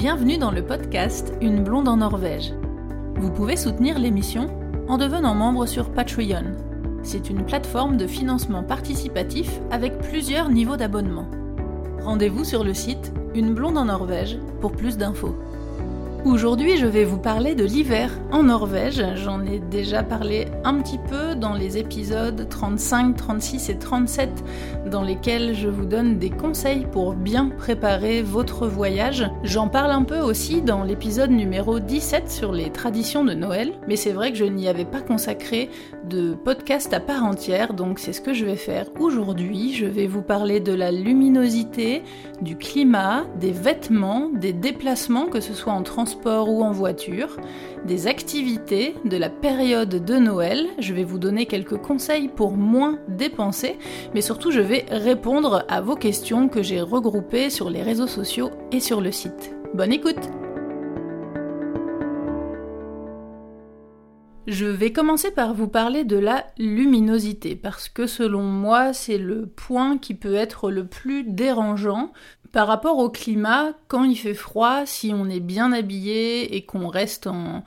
[0.00, 2.54] Bienvenue dans le podcast Une blonde en Norvège.
[3.16, 4.48] Vous pouvez soutenir l'émission
[4.88, 6.54] en devenant membre sur Patreon.
[7.02, 11.28] C'est une plateforme de financement participatif avec plusieurs niveaux d'abonnement.
[12.00, 15.36] Rendez-vous sur le site Une blonde en Norvège pour plus d'infos.
[16.26, 19.02] Aujourd'hui, je vais vous parler de l'hiver en Norvège.
[19.14, 24.28] J'en ai déjà parlé un petit peu dans les épisodes 35, 36 et 37
[24.90, 29.30] dans lesquels je vous donne des conseils pour bien préparer votre voyage.
[29.42, 33.96] J'en parle un peu aussi dans l'épisode numéro 17 sur les traditions de Noël, mais
[33.96, 35.70] c'est vrai que je n'y avais pas consacré
[36.04, 39.72] de podcast à part entière, donc c'est ce que je vais faire aujourd'hui.
[39.72, 42.02] Je vais vous parler de la luminosité,
[42.42, 47.38] du climat, des vêtements, des déplacements, que ce soit en transport ou en voiture,
[47.86, 50.66] des activités, de la période de Noël.
[50.78, 53.78] Je vais vous donner quelques conseils pour moins dépenser,
[54.14, 58.50] mais surtout je vais répondre à vos questions que j'ai regroupées sur les réseaux sociaux
[58.72, 59.54] et sur le site.
[59.74, 60.30] Bonne écoute
[64.50, 69.46] Je vais commencer par vous parler de la luminosité, parce que selon moi, c'est le
[69.46, 72.12] point qui peut être le plus dérangeant
[72.50, 76.88] par rapport au climat, quand il fait froid, si on est bien habillé et qu'on
[76.88, 77.62] reste en,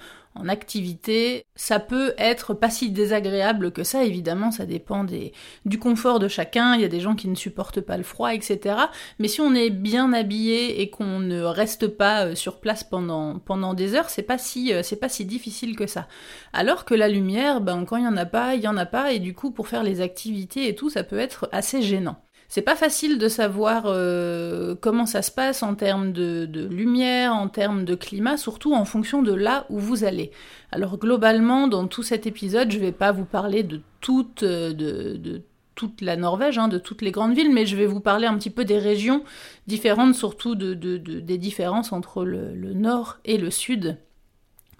[0.47, 5.33] activité, ça peut être pas si désagréable que ça, évidemment, ça dépend des,
[5.65, 8.33] du confort de chacun, il y a des gens qui ne supportent pas le froid,
[8.33, 8.75] etc.
[9.19, 13.39] Mais si on est bien habillé et qu'on ne reste pas euh, sur place pendant,
[13.39, 16.07] pendant des heures, c'est pas, si, euh, c'est pas si difficile que ça.
[16.53, 18.85] Alors que la lumière, ben, quand il y en a pas, il y en a
[18.85, 22.22] pas, et du coup, pour faire les activités et tout, ça peut être assez gênant.
[22.53, 27.47] C'est pas facile de savoir euh, comment ça se passe en termes de, lumière, en
[27.47, 30.29] termes de climat, surtout en fonction de là où vous allez.
[30.71, 35.39] Alors globalement, dans tout cet épisode, je vais pas vous parler de toute, euh,
[35.73, 38.37] toute la Norvège, hein, de toutes les grandes villes, mais je vais vous parler un
[38.37, 39.23] petit peu des régions
[39.65, 43.97] différentes, surtout de, des différences entre le, le nord et le sud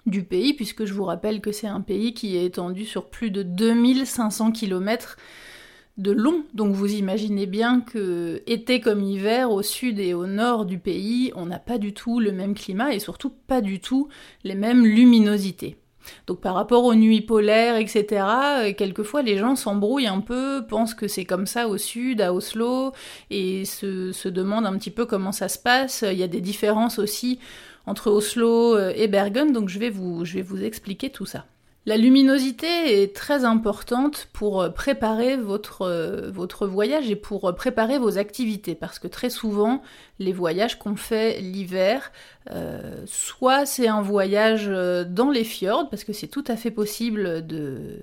[0.06, 3.32] du pays, puisque je vous rappelle que c'est un pays qui est étendu sur plus
[3.32, 5.16] de 2500 km
[5.96, 6.44] de long.
[6.54, 11.32] Donc vous imaginez bien que été comme hiver, au sud et au nord du pays,
[11.36, 14.08] on n'a pas du tout le même climat et surtout pas du tout
[14.42, 15.76] les mêmes luminosités.
[16.26, 18.26] Donc par rapport aux nuits polaires, etc.,
[18.60, 22.34] euh, quelquefois les gens s'embrouillent un peu, pensent que c'est comme ça au sud, à
[22.34, 22.92] Oslo,
[23.30, 26.04] et se, demandent un petit peu comment ça se passe.
[26.10, 27.38] Il y a des différences aussi
[27.86, 30.24] entre Oslo euh, et Bergen, donc je vais vous
[30.62, 31.46] expliquer tout ça.
[31.86, 37.52] La luminosité est très importante pour euh, préparer votre, euh, votre voyage et pour euh,
[37.52, 39.82] préparer vos activités parce que très souvent
[40.18, 42.12] les voyages qu'on fait l'hiver,
[43.06, 48.00] soit c'est un voyage dans les fjords parce que c'est tout à fait possible de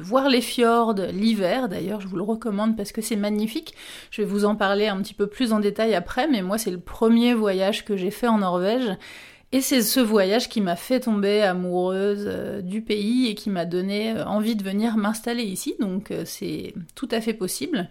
[0.00, 3.74] voir les fjords l'hiver d'ailleurs je vous le recommande parce que c'est magnifique.
[4.10, 6.72] Je vais vous en parler un petit peu plus en détail après mais moi c'est
[6.72, 8.90] le premier voyage que j'ai fait en Norvège
[9.52, 13.66] et c'est ce voyage qui m'a fait tomber amoureuse euh, du pays et qui m'a
[13.66, 17.90] donné euh, envie de venir m'installer ici, donc euh, c'est tout à fait possible.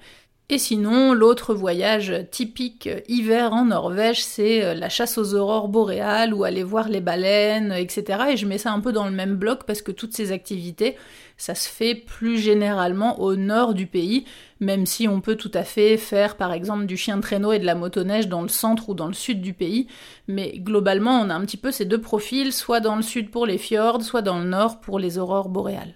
[0.50, 6.44] Et sinon, l'autre voyage typique hiver en Norvège, c'est la chasse aux aurores boréales ou
[6.44, 8.24] aller voir les baleines, etc.
[8.32, 10.98] Et je mets ça un peu dans le même bloc parce que toutes ces activités,
[11.42, 14.26] ça se fait plus généralement au nord du pays,
[14.60, 17.58] même si on peut tout à fait faire par exemple du chien de traîneau et
[17.58, 19.88] de la motoneige dans le centre ou dans le sud du pays,
[20.28, 23.48] mais globalement on a un petit peu ces deux profils, soit dans le sud pour
[23.48, 25.96] les fjords, soit dans le nord pour les aurores boréales.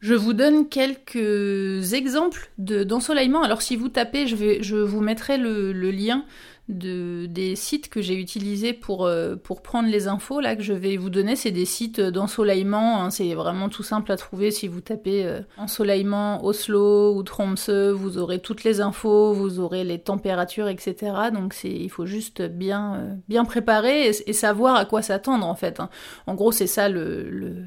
[0.00, 3.42] Je vous donne quelques exemples d'ensoleillement.
[3.42, 6.24] Alors si vous tapez, je, vais, je vous mettrai le lien
[6.68, 10.72] de, des sites que j'ai utilisés pour, euh, pour prendre les infos là que je
[10.72, 11.34] vais vous donner.
[11.34, 13.10] C'est des sites d'ensoleillement, hein.
[13.10, 14.50] c'est vraiment tout simple à trouver.
[14.50, 19.84] Si vous tapez euh, ensoleillement Oslo ou Tromsø, vous aurez toutes les infos, vous aurez
[19.84, 21.12] les températures, etc.
[21.32, 25.80] Donc il faut juste bien, euh, bien préparer et, savoir à quoi s'attendre en fait.
[25.80, 25.88] Hein.
[26.26, 27.64] En gros, c'est ça le, le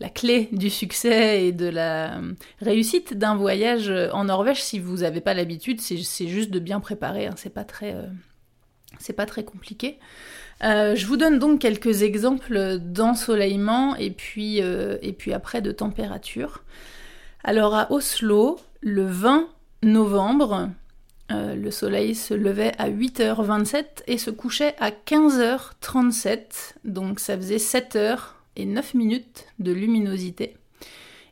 [0.00, 2.20] la clé du succès et de la
[2.60, 7.26] réussite d'un voyage en Norvège, si vous n'avez pas l'habitude, c'est juste de bien préparer.
[7.26, 7.34] Hein.
[7.36, 8.06] C'est pas très, euh,
[8.98, 9.98] c'est pas très compliqué.
[10.64, 15.70] Euh, je vous donne donc quelques exemples d'ensoleillement et puis euh, et puis après de
[15.70, 16.64] température.
[17.44, 19.48] Alors à Oslo, le 20
[19.82, 20.70] novembre,
[21.30, 27.94] le soleil se levait à 8h27 et se couchait à 15h37, donc ça faisait 7
[27.94, 30.56] heures et 9 minutes de luminosité.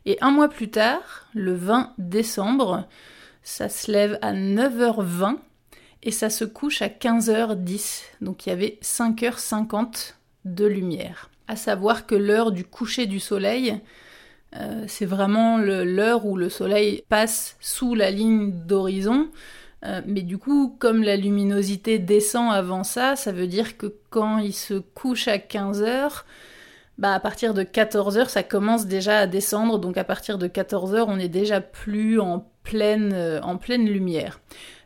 [0.05, 2.87] Et un mois plus tard, le 20 décembre,
[3.43, 5.37] ça se lève à 9h20
[6.03, 8.03] et ça se couche à 15h10.
[8.21, 10.13] Donc il y avait 5h50
[10.45, 11.29] de lumière.
[11.47, 13.79] À savoir que l'heure du coucher du soleil,
[14.55, 19.29] euh, c'est vraiment l'heure où le soleil passe sous la ligne d'horizon.
[19.85, 24.39] Euh, mais du coup, comme la luminosité descend avant ça, ça veut dire que quand
[24.39, 26.25] il se couche à 15 heures,
[26.99, 29.79] bah à partir de 14 heures, ça commence déjà à descendre.
[29.79, 33.87] Donc à partir de 14 heures, on est déjà plus en pleine, euh, en pleine
[33.87, 34.39] lumière.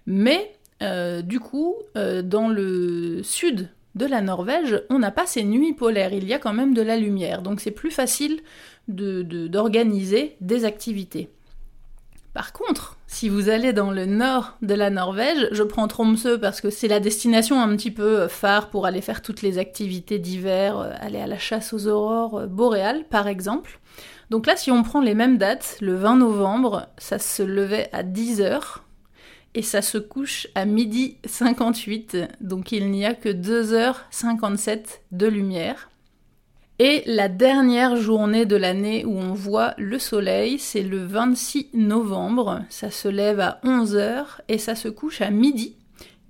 [0.05, 5.73] Mais euh, du coup, dans le sud de la Norvège, on n'a pas ces nuits
[5.73, 6.13] polaires.
[6.13, 7.41] Il y a quand même de la lumière.
[7.41, 8.41] Donc c'est plus facile
[8.87, 11.29] d'organiser des activités.
[12.33, 16.61] Par contre, si vous allez dans le nord de la Norvège, je prends Tromsø parce
[16.61, 20.17] que c'est la destination un petit peu euh, phare pour aller faire toutes les activités
[20.17, 23.79] d'hiver, euh, aller à la chasse aux aurores euh, boréales par exemple.
[24.31, 28.01] Donc là, si on prend les mêmes dates, le 20 novembre, ça se levait à
[28.01, 28.79] 10h
[29.53, 35.91] et ça se couche à midi 58, donc il n'y a que 2h57 de lumière.
[36.79, 42.63] Et la dernière journée de l'année où on voit le soleil, c'est le 26 novembre.
[42.69, 45.75] Ça se lève à 11h et ça se couche à midi.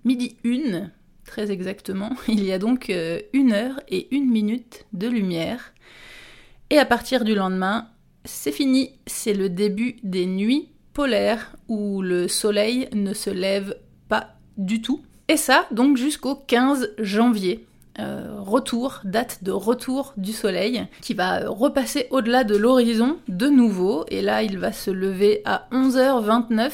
[0.03, 0.89] Midi 1,
[1.25, 2.11] très exactement.
[2.27, 5.73] Il y a donc euh, une heure et une minute de lumière.
[6.69, 7.87] Et à partir du lendemain,
[8.25, 8.91] c'est fini.
[9.07, 13.77] C'est le début des nuits polaires où le soleil ne se lève
[14.09, 15.03] pas du tout.
[15.29, 17.65] Et ça, donc jusqu'au 15 janvier.
[17.99, 24.05] Euh, retour, date de retour du soleil, qui va repasser au-delà de l'horizon de nouveau,
[24.09, 26.71] et là il va se lever à 11h29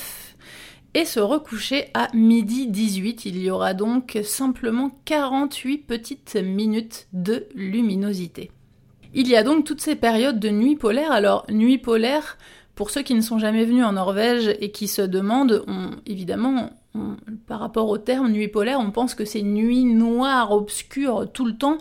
[0.93, 3.25] et se recoucher à midi 18.
[3.25, 8.51] Il y aura donc simplement 48 petites minutes de luminosité.
[9.13, 11.11] Il y a donc toutes ces périodes de nuit polaire.
[11.11, 12.37] Alors, nuit polaire,
[12.75, 15.65] pour ceux qui ne sont jamais venus en Norvège et qui se demandent,
[16.05, 16.69] évidemment,
[17.47, 21.55] par rapport au terme nuit polaire, on pense que c'est nuit noire, obscure tout le
[21.55, 21.77] temps,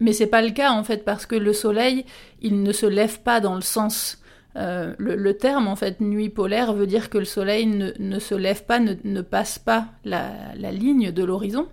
[0.00, 2.04] mais c'est pas le cas en fait parce que le soleil,
[2.40, 4.18] il ne se lève pas dans le sens.
[4.56, 8.64] Euh, le, terme en fait nuit polaire veut dire que le soleil ne, se lève
[8.66, 11.68] pas, ne, passe pas la, ligne de l'horizon,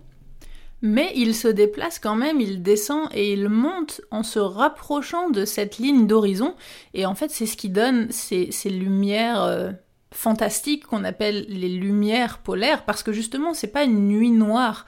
[0.82, 5.44] mais il se déplace quand même, il descend et il monte en se rapprochant de
[5.44, 6.56] cette ligne d'horizon,
[6.94, 9.72] et en fait c'est ce qui donne ces, ces lumières euh,
[10.12, 14.86] fantastiques qu'on appelle les lumières polaires parce que justement c'est pas une nuit noire.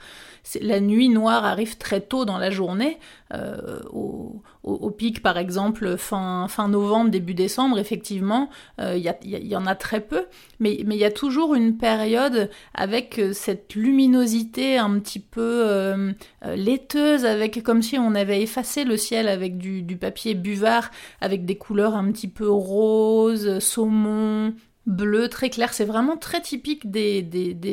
[0.60, 2.98] La nuit noire arrive très tôt dans la journée,
[3.32, 9.66] euh, au, pic par exemple fin, fin novembre, début décembre, effectivement, euh, il y, en
[9.66, 10.26] a très peu,
[10.58, 16.12] mais il y a toujours une période avec euh, cette luminosité un petit peu
[16.44, 20.90] laiteuse, avec comme si on avait effacé le ciel avec du, du papier buvard,
[21.20, 24.54] avec des couleurs un petit peu rose, saumon,
[24.86, 25.72] bleu très clair.
[25.72, 27.22] C'est vraiment très typique des,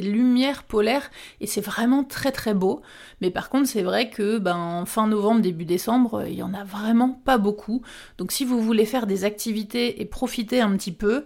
[0.02, 1.10] lumières polaires
[1.42, 2.82] et c'est vraiment très très beau.
[3.22, 6.64] Mais par contre, c'est vrai que ben, fin novembre, début décembre, il y en a
[6.64, 7.82] vraiment pas beaucoup.
[8.18, 11.26] Donc si vous voulez faire des activités et profiter un petit peu,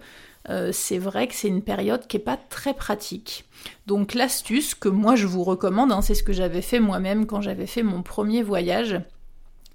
[0.50, 3.46] euh, c'est vrai que c'est une période qui est pas très pratique.
[3.88, 7.42] Donc l'astuce que moi je vous recommande, hein, c'est ce que j'avais fait moi-même quand
[7.42, 9.00] j'avais fait mon premier voyage,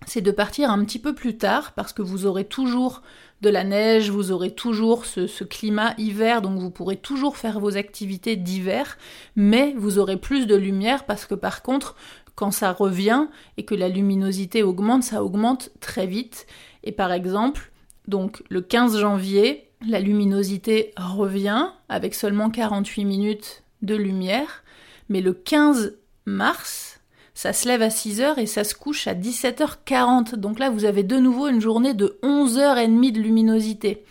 [0.07, 3.03] c'est de partir un petit peu plus tard parce que vous aurez toujours
[3.41, 7.77] de la neige, vous aurez toujours ce, climat hiver, donc vous pourrez toujours faire vos
[7.77, 8.99] activités d'hiver,
[9.37, 11.95] mais vous aurez plus de lumière parce que par contre,
[12.35, 13.27] quand ça revient
[13.57, 16.47] et que la luminosité augmente, ça augmente très vite.
[16.85, 17.71] Et par exemple,
[18.07, 24.65] donc le 15 janvier, la luminosité revient avec seulement 48 minutes de lumière,
[25.09, 25.97] mais le 15
[26.27, 26.98] mars,
[27.39, 30.35] ça se lève à 6h et ça se couche à 17h40.
[30.35, 34.05] Donc là, vous avez de nouveau une journée de 11h30 de luminosité,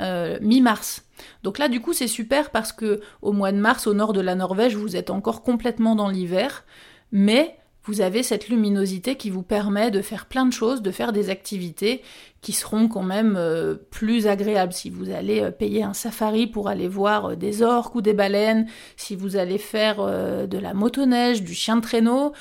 [0.00, 1.04] euh, mi-mars.
[1.42, 4.22] Donc là, du coup, c'est super parce que au mois de mars, au nord de
[4.22, 6.64] la Norvège, vous êtes encore complètement dans l'hiver,
[7.12, 11.12] mais vous avez cette luminosité qui vous permet de faire plein de choses, de faire
[11.12, 12.02] des activités
[12.42, 14.72] qui seront quand même euh, plus agréables.
[14.72, 18.12] Si vous allez euh, payer un safari pour aller voir euh, des orques ou des
[18.12, 22.32] baleines, si vous allez faire de la motoneige, du chien de traîneau,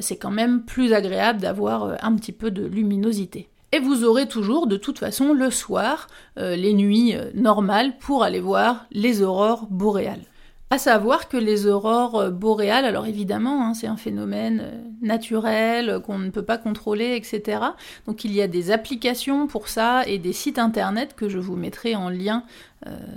[0.00, 3.48] c'est quand même plus agréable d'avoir un petit peu de luminosité.
[3.72, 8.86] Et vous aurez toujours de toute façon le soir les nuits normales pour aller voir
[8.90, 10.24] les aurores boréales.
[10.70, 15.88] À savoir que les aurores euh, boréales, alors évidemment, hein, c'est un phénomène euh, naturel
[15.88, 17.60] euh, qu'on ne peut pas contrôler, etc.
[18.06, 21.56] Donc il y a des applications pour ça et des sites internet que je vous
[21.56, 22.44] mettrai en lien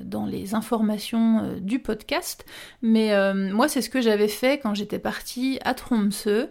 [0.03, 2.45] dans les informations du podcast.
[2.81, 3.13] Mais
[3.51, 6.47] moi, c'est ce que j'avais fait quand j'étais partie à Tromsø.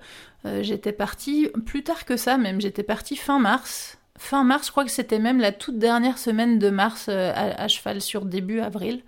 [0.60, 3.98] j'étais partie plus tard que ça, même j'étais partie fin mars.
[4.16, 8.00] Fin mars, je crois que c'était même la toute dernière semaine de mars à cheval
[8.00, 9.02] sur début avril.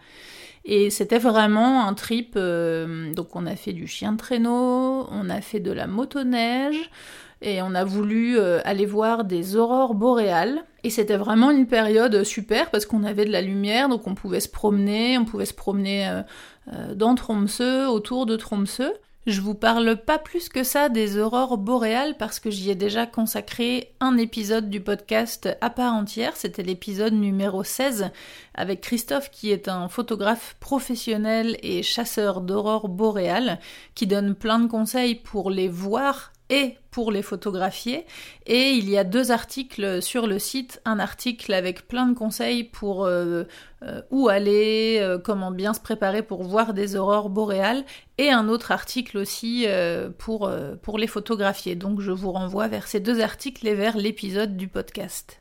[0.64, 2.34] Et c'était vraiment un trip.
[2.36, 6.90] Euh, donc on a fait du chien traîneau, on a fait de la motoneige.
[7.44, 10.64] et on a voulu euh, aller voir des aurores boréales.
[10.84, 14.40] Et c'était vraiment une période super parce qu'on avait de la lumière, donc on pouvait
[14.40, 16.22] se promener, on pouvait se promener
[16.72, 18.92] euh, dans Tromsø, autour de Tromsø.
[19.24, 23.06] Je vous parle pas plus que ça des aurores boréales parce que j'y ai déjà
[23.06, 26.36] consacré un épisode du podcast à part entière.
[26.36, 28.10] C'était l'épisode numéro 16
[28.54, 33.60] avec Christophe qui est un photographe professionnel et chasseur d'aurores boréales
[33.94, 38.04] qui donne plein de conseils pour les voir et pour les photographier.
[38.44, 42.62] Et il y a deux articles sur le site, un article avec plein de conseils
[42.62, 43.44] pour euh,
[43.82, 47.84] euh, où aller, euh, comment bien se préparer pour voir des aurores boréales,
[48.18, 49.66] et un autre article aussi
[50.18, 50.50] pour,
[50.82, 51.74] pour les photographier.
[51.74, 55.40] Donc je vous renvoie vers ces deux articles et vers l'épisode du podcast.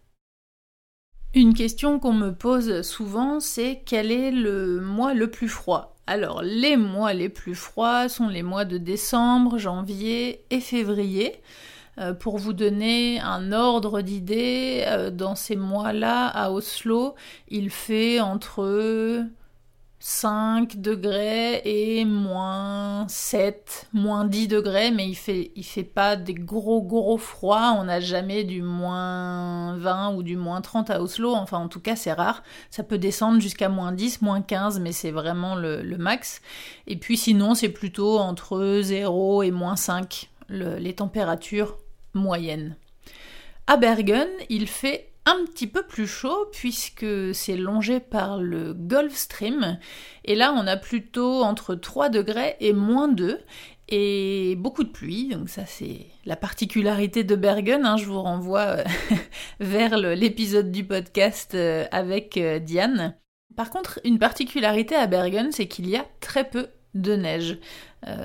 [1.33, 5.95] Une question qu'on me pose souvent, c'est quel est le mois le plus froid?
[6.11, 11.41] Alors, les mois les plus froids sont les mois de décembre, janvier et février.
[11.99, 17.15] Euh, pour vous donner un ordre d'idée, euh, dans ces mois-là, à Oslo,
[17.47, 19.25] il fait entre
[20.03, 26.81] 5 degrés et moins 7, moins 10 degrés, mais il fait, fait pas des gros
[26.81, 31.59] gros froids, on n'a jamais du moins 20 ou du moins 30 à Oslo, enfin
[31.59, 32.41] en tout cas c'est rare,
[32.71, 36.41] ça peut descendre jusqu'à moins 10, moins 15, mais c'est vraiment le, max.
[36.87, 41.77] Et puis sinon c'est plutôt entre 0 et moins 5 les températures
[42.15, 42.75] moyennes.
[43.67, 49.15] À Bergen, il fait un petit peu plus chaud puisque c'est longé par le Gulf
[49.15, 49.77] Stream
[50.25, 53.39] et là on a plutôt entre 3 degrés et moins 2
[53.91, 57.97] et beaucoup de pluie, donc ça c'est la particularité de Bergen, hein.
[57.97, 58.83] je vous renvoie euh,
[59.59, 63.15] vers l'épisode du podcast euh, avec euh, Diane.
[63.57, 67.57] Par contre, une particularité à Bergen, c'est qu'il y a très peu de neige.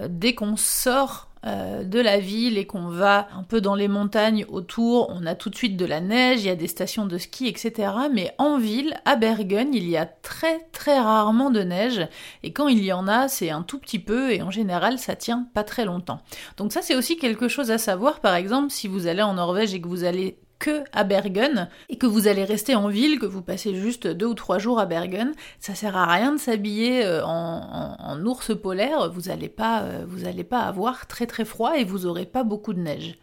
[0.08, 4.44] dès qu'on sort euh, de la ville et qu'on va un peu dans les montagnes
[4.48, 7.18] autour, on a tout de suite de la neige, il y a des stations de
[7.18, 7.92] ski, etc.
[8.12, 12.08] Mais en ville, à Bergen, il y a très très rarement de neige
[12.42, 15.14] et quand il y en a, c'est un tout petit peu et en général, ça
[15.14, 16.20] tient pas très longtemps.
[16.56, 18.20] Donc ça, c'est aussi quelque chose à savoir.
[18.20, 21.96] Par exemple, si vous allez en Norvège et que vous allez que à Bergen et
[21.96, 24.86] que vous allez rester en ville, que vous passez juste deux ou trois jours à
[24.86, 30.04] Bergen, ça sert à rien de s'habiller euh, en, ours polaire, vous n'allez pas, euh,
[30.08, 33.18] vous allez pas avoir très très froid et vous aurez pas beaucoup de neige.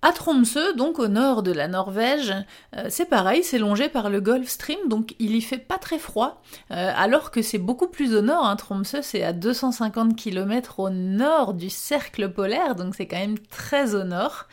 [0.00, 2.32] À Tromsø, donc au nord de la Norvège,
[2.76, 5.98] euh, c'est pareil, c'est longé par le Gulf Stream, donc il y fait pas très
[5.98, 8.46] froid, alors que c'est beaucoup plus au nord.
[8.46, 8.54] Hein.
[8.54, 13.96] Tromsø, c'est à 250 km au nord du cercle polaire, donc c'est quand même très
[13.96, 14.46] au nord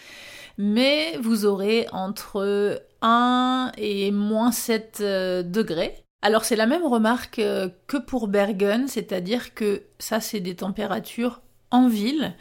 [0.58, 5.96] mais vous aurez entre 1 et moins 7 euh, degrés.
[6.22, 11.42] Alors c'est la même remarque euh, que pour Bergen, c'est-à-dire que ça c'est des températures
[11.72, 12.34] en ville,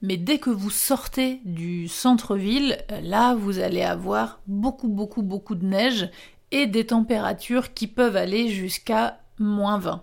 [0.00, 5.54] mais dès que vous sortez du centre-ville, euh, là vous allez avoir beaucoup beaucoup beaucoup
[5.54, 6.08] de neige
[6.50, 10.02] et des températures qui peuvent aller jusqu'à moins 20.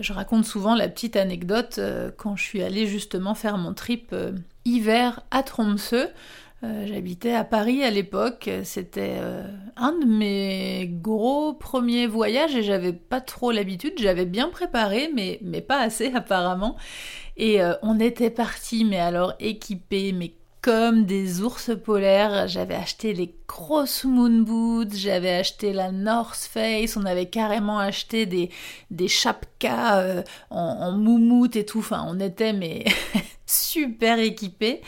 [0.00, 1.80] je raconte souvent la petite anecdote
[2.16, 4.14] quand je suis allée justement faire mon trip
[4.64, 6.06] hiver à Tromsø.
[6.64, 9.44] Euh, j'habitais à Paris à l'époque, c'était euh,
[9.76, 15.38] un de mes gros premiers voyages et j'avais pas trop l'habitude, j'avais bien préparé mais,
[15.60, 16.76] pas assez apparemment.
[17.36, 22.48] Et euh, on était partis mais alors équipés, mais comme des ours polaires.
[22.48, 28.26] J'avais acheté les grosses moon boots, j'avais acheté la North Face, on avait carrément acheté
[28.26, 28.50] des,
[28.90, 31.78] des chapkas en, en moumoute et tout.
[31.78, 32.84] Enfin, on était mais
[33.46, 34.82] super équipés.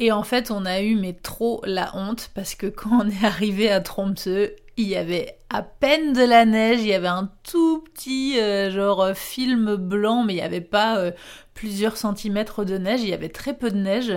[0.00, 3.24] Et en fait, on a eu mais trop la honte parce que quand on est
[3.24, 7.28] arrivé à Tromsø, il y avait à peine de la neige, il y avait un
[7.42, 11.10] tout petit euh, genre film blanc, mais il n'y avait pas euh,
[11.54, 14.12] plusieurs centimètres de neige, il y avait très peu de neige.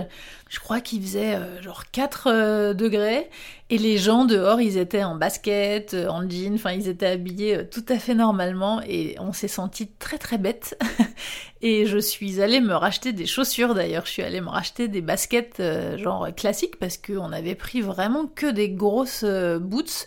[0.48, 3.28] Je crois qu'il faisait euh, genre 4 degrés
[3.68, 7.84] et les gens dehors, ils étaient en basket, en jean, enfin ils étaient habillés tout
[7.88, 10.78] à fait normalement et on s'est senti très très bête.
[11.62, 15.00] et je suis allée me racheter des chaussures d'ailleurs, je suis allée me racheter des
[15.00, 15.60] baskets
[15.96, 20.06] genre classiques parce qu'on avait pris vraiment que des grosses boots.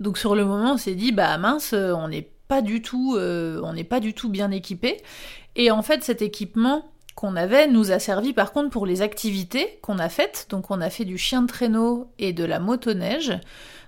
[0.00, 3.60] Donc sur le moment, on s'est dit bah mince, on n'est pas du tout, euh,
[3.64, 4.98] on n'est pas du tout bien équipé.
[5.56, 9.78] Et en fait, cet équipement qu'on avait nous a servi par contre pour les activités
[9.82, 10.46] qu'on a faites.
[10.50, 13.38] Donc on a fait du chien de traîneau et de la motoneige.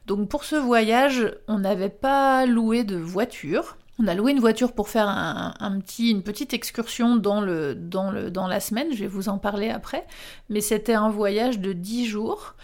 [0.07, 3.77] Donc pour ce voyage, on n'avait pas loué de voiture.
[3.99, 8.11] On a loué une voiture pour faire un, petit, une petite excursion dans, le, dans,
[8.11, 10.07] le, dans la semaine, je vais vous en parler après,
[10.51, 12.57] mais c'était un voyage de 10 jours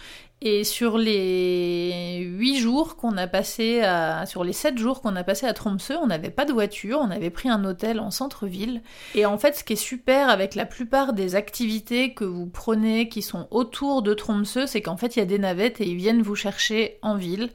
[0.45, 5.23] Et sur les 8 jours qu'on a passé à, sur les 7 jours qu'on a
[5.23, 8.81] passé à Tromsø, on n'avait pas de voiture, on avait pris un hôtel en centre-ville.
[9.15, 13.07] Et en fait, ce qui est super avec la plupart des activités que vous prenez
[13.07, 15.95] qui sont autour de Tromsø, c'est qu'en fait, il y a des navettes et ils
[15.95, 17.49] viennent vous chercher en ville.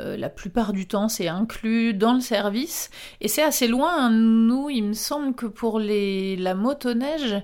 [0.00, 2.90] Euh, la plupart du temps, c'est inclus dans le service.
[3.20, 4.10] Et c'est assez loin.
[4.10, 7.36] Nous, il me semble que pour les, la motoneige,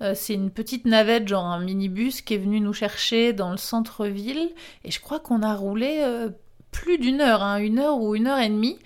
[0.00, 3.56] euh, c'est une petite navette, genre un minibus, qui est venu nous chercher dans le
[3.56, 4.50] centre-ville.
[4.84, 6.28] Et je crois qu'on a roulé euh,
[6.70, 8.78] plus d'une heure, hein, une heure ou une heure et demie,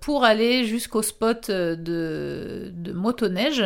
[0.00, 3.64] pour aller jusqu'au spot de, de motoneige.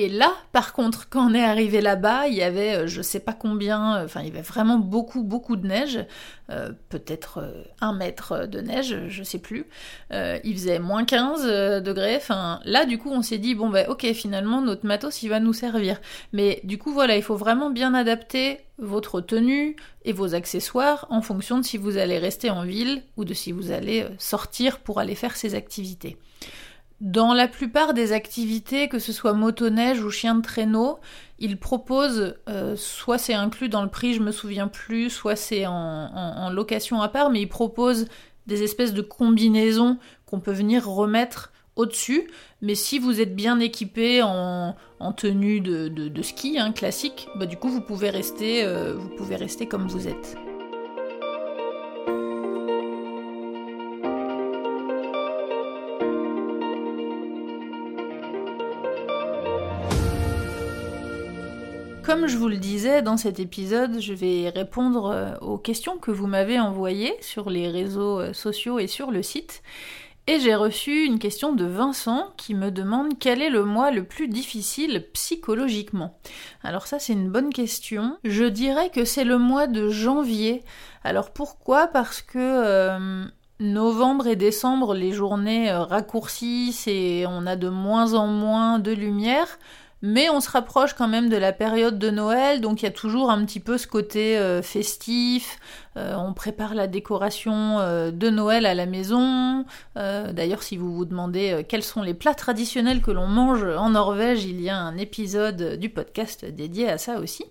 [0.00, 3.20] Et là, par contre, quand on est arrivé là-bas, il y avait euh, je sais
[3.20, 6.06] pas combien, euh, enfin il y avait vraiment beaucoup beaucoup de neige,
[6.48, 7.44] euh, peut-être
[7.82, 9.66] un mètre de neige, je sais plus.
[10.10, 12.16] il faisait moins 15 degrés.
[12.16, 15.38] Enfin là, du coup, on s'est dit bon bah ok, finalement notre matos il va
[15.38, 16.00] nous servir.
[16.32, 19.76] Mais du coup voilà, il faut vraiment bien adapter votre tenue
[20.06, 23.52] et vos accessoires en fonction de si vous allez rester en ville ou de si
[23.52, 26.16] vous allez sortir pour aller faire ces activités.
[27.00, 30.98] Dans la plupart des activités, que ce soit motoneige ou chien de traîneau,
[31.38, 35.64] ils proposent, euh, soit c'est inclus dans le prix, je me souviens plus, soit c'est
[35.66, 38.06] en, location à part, mais ils proposent
[38.46, 42.30] des espèces de combinaisons qu'on peut venir remettre au-dessus.
[42.60, 44.74] Mais si vous êtes bien équipé en,
[45.16, 49.66] tenue de, ski hein, classique, bah, du coup vous pouvez rester, euh, vous pouvez rester
[49.66, 50.36] comme vous êtes.
[62.10, 66.10] Comme je vous le disais dans cet épisode, je vais répondre euh, aux questions que
[66.10, 69.62] vous m'avez envoyées sur les réseaux euh, sociaux et sur le site.
[70.26, 74.02] Et j'ai reçu une question de Vincent qui me demande quel est le mois le
[74.02, 76.18] plus difficile psychologiquement?
[76.64, 78.18] Alors ça c'est une bonne question.
[78.24, 80.64] Je dirais que c'est le mois de janvier.
[81.04, 81.86] Alors pourquoi?
[81.86, 83.24] Parce que euh,
[83.60, 89.60] novembre et décembre les journées raccourcissent et on a de moins en moins de lumière.
[90.02, 92.92] Mais on se rapproche quand même de la période de Noël, donc il y a
[92.92, 95.58] toujours un petit peu ce côté euh, festif.
[95.98, 99.64] Euh, on prépare la décoration euh, de Noël à la maison.
[99.96, 104.44] D'ailleurs, si vous vous demandez quels sont les plats traditionnels que l'on mange en Norvège,
[104.44, 107.44] il y a un épisode du podcast dédié à ça aussi.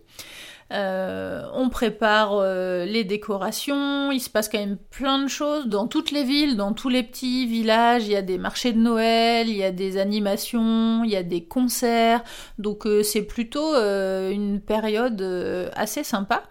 [0.71, 5.87] Euh, on prépare euh, les décorations, il se passe quand même plein de choses dans
[5.87, 9.49] toutes les villes, dans tous les petits villages, il y a des marchés de Noël,
[9.49, 12.23] il y a des animations, il y a des concerts,
[12.59, 15.21] donc euh, c'est plutôt une période
[15.75, 16.43] assez sympa.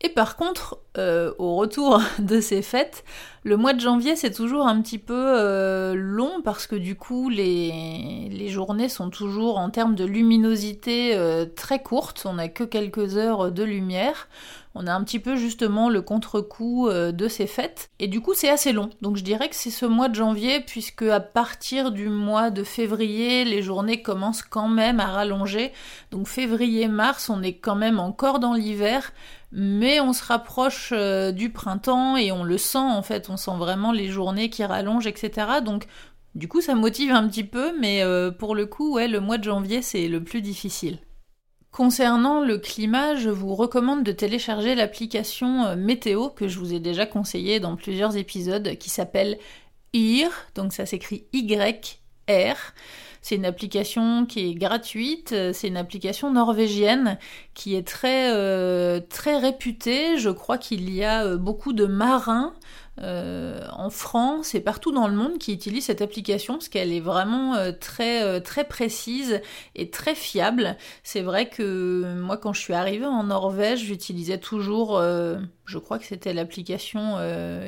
[0.00, 3.04] Et par contre, euh, au retour de ces fêtes,
[3.42, 7.28] le mois de janvier c'est toujours un petit peu euh, long parce que du coup
[7.28, 12.64] les, les, journées sont toujours en termes de luminosité euh, très courtes, on n'a que
[12.64, 14.28] quelques heures de lumière.
[14.80, 18.48] On a un petit peu justement le contre-coup de ces fêtes et du coup c'est
[18.48, 18.90] assez long.
[19.02, 22.62] Donc je dirais que c'est ce mois de janvier puisque à partir du mois de
[22.62, 25.72] février les journées commencent quand même à rallonger.
[26.12, 29.12] Donc février-mars on est quand même encore dans l'hiver
[29.52, 33.56] mais on se rapproche euh, du printemps et on le sent en fait, on sent
[33.56, 35.60] vraiment les journées qui rallongent, etc.
[35.64, 35.86] Donc
[36.34, 39.38] du coup ça motive un petit peu, mais euh, pour le coup, ouais, le mois
[39.38, 40.98] de janvier c'est le plus difficile.
[41.70, 46.80] Concernant le climat, je vous recommande de télécharger l'application euh, météo que je vous ai
[46.80, 49.38] déjà conseillé dans plusieurs épisodes qui s'appelle
[49.92, 52.56] IR, donc ça s'écrit Y-R.
[53.20, 57.18] C'est une application qui est gratuite, c'est une application norvégienne
[57.54, 60.18] qui est très, euh, très réputée.
[60.18, 62.54] Je crois qu'il y a euh, beaucoup de marins
[63.02, 67.00] euh, en France et partout dans le monde qui utilisent cette application parce qu'elle est
[67.00, 69.40] vraiment euh, très euh, très précise
[69.76, 70.76] et très fiable.
[71.04, 76.04] C'est vrai que moi quand je suis arrivée en Norvège, j'utilisais toujours, je crois que
[76.04, 77.18] c'était l'application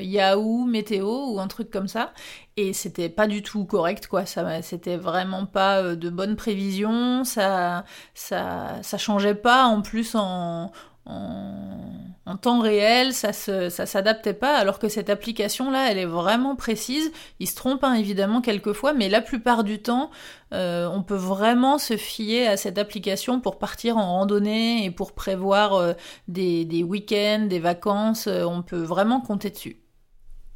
[0.00, 2.12] Yahoo Météo ou un truc comme ça,
[2.56, 4.26] et c'était pas du tout correct quoi.
[4.26, 7.24] Ça, c'était vraiment pas de bonnes prévisions.
[7.24, 10.72] Ça, ça, ça changeait pas en plus en
[11.06, 17.12] en, temps réel, ça s'adaptait pas, alors que cette application-là, elle est vraiment précise.
[17.38, 20.10] Il se trompe hein, évidemment quelquefois, mais la plupart du temps,
[20.54, 25.12] euh, on peut vraiment se fier à cette application pour partir en randonnée et pour
[25.12, 25.92] prévoir euh,
[26.28, 28.26] des, week-ends, des vacances.
[28.26, 29.76] Euh, on peut vraiment compter dessus.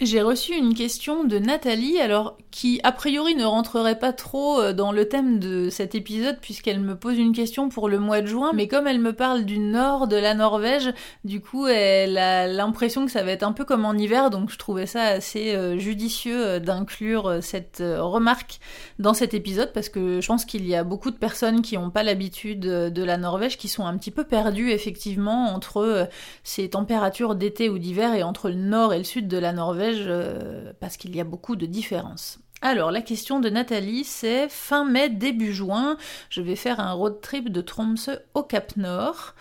[0.00, 4.72] J'ai reçu une question de Nathalie, alors qui a priori ne rentrerait pas trop euh,
[4.72, 8.26] dans le thème de cet épisode puisqu'elle me pose une question pour le mois de
[8.26, 12.48] juin, mais comme elle me parle du nord de la Norvège, du coup elle a
[12.48, 15.54] l'impression que ça va être un peu comme en hiver, donc je trouvais ça assez
[15.54, 18.58] euh, judicieux euh, d'inclure cette remarque
[18.98, 21.90] dans cet épisode parce que je pense qu'il y a beaucoup de personnes qui n'ont
[21.90, 26.08] pas l'habitude de la Norvège qui sont un petit peu perdues effectivement entre
[26.42, 29.83] ces températures d'été ou d'hiver et entre le nord et le sud de la Norvège
[30.06, 32.38] euh, parce qu'il y a beaucoup de différences.
[32.62, 35.98] Alors, la question de Nathalie, c'est fin mai, début juin,
[36.30, 39.34] je vais faire un road trip de Tromsø au Cap Nord.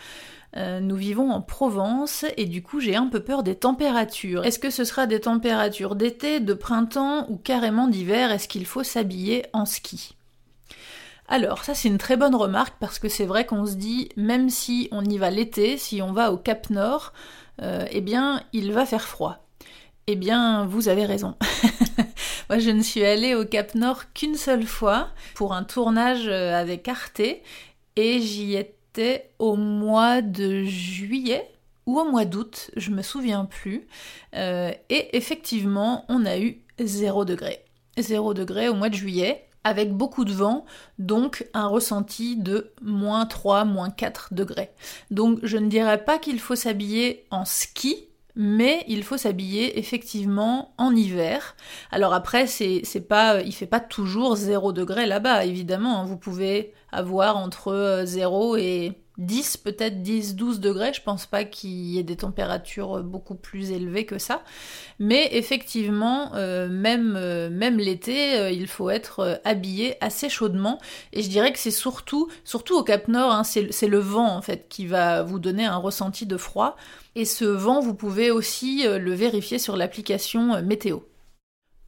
[0.56, 4.46] Euh, nous vivons en Provence et du coup j'ai un peu peur des températures.
[4.46, 8.32] Est-ce que ce sera des températures d'été, de printemps ou carrément d'hiver?
[8.32, 10.16] Est-ce qu'il faut s'habiller en ski?
[11.28, 14.50] Alors, ça c'est une très bonne remarque parce que c'est vrai qu'on se dit, même
[14.50, 17.14] si on y va l'été, si on va au Cap Nord,
[17.62, 19.43] euh, eh bien il va faire froid.
[20.08, 21.36] Eh bien, vous avez raison.
[22.50, 26.54] Moi, je ne suis allée au Cap Nord qu'une seule fois pour un tournage euh,
[26.60, 27.22] avec Arte
[27.96, 31.50] et j'y étais au mois de juillet
[31.86, 33.88] ou au mois d'août, je me souviens plus.
[34.36, 37.64] Euh, et effectivement, on a eu 0 degré.
[37.98, 40.66] 0 degré au mois de juillet avec beaucoup de vent,
[41.00, 44.72] donc un ressenti de moins 3, moins 4 degrés.
[45.12, 50.74] Donc je ne dirais pas qu'il faut s'habiller en ski, mais il faut s'habiller effectivement
[50.78, 51.56] en hiver.
[51.92, 56.02] Alors après, c'est, pas, il fait pas toujours 0 degré là-bas, évidemment.
[56.02, 56.06] Hein.
[56.06, 60.92] Vous pouvez avoir entre 0 euh, et 10, peut-être 10, 12 degrés.
[60.94, 64.44] Je pense pas qu'il y ait des températures beaucoup plus élevées que ça.
[65.00, 70.80] Mais effectivement, euh, même, euh, même l'été, euh, il faut être habillé assez chaudement.
[71.12, 74.42] Et je dirais que c'est surtout, surtout au Cap Nord, hein, c'est le vent en
[74.42, 76.76] fait qui va vous donner un ressenti de froid.
[77.16, 81.00] Et ce vent, vous pouvez aussi le vérifier sur l'application météo.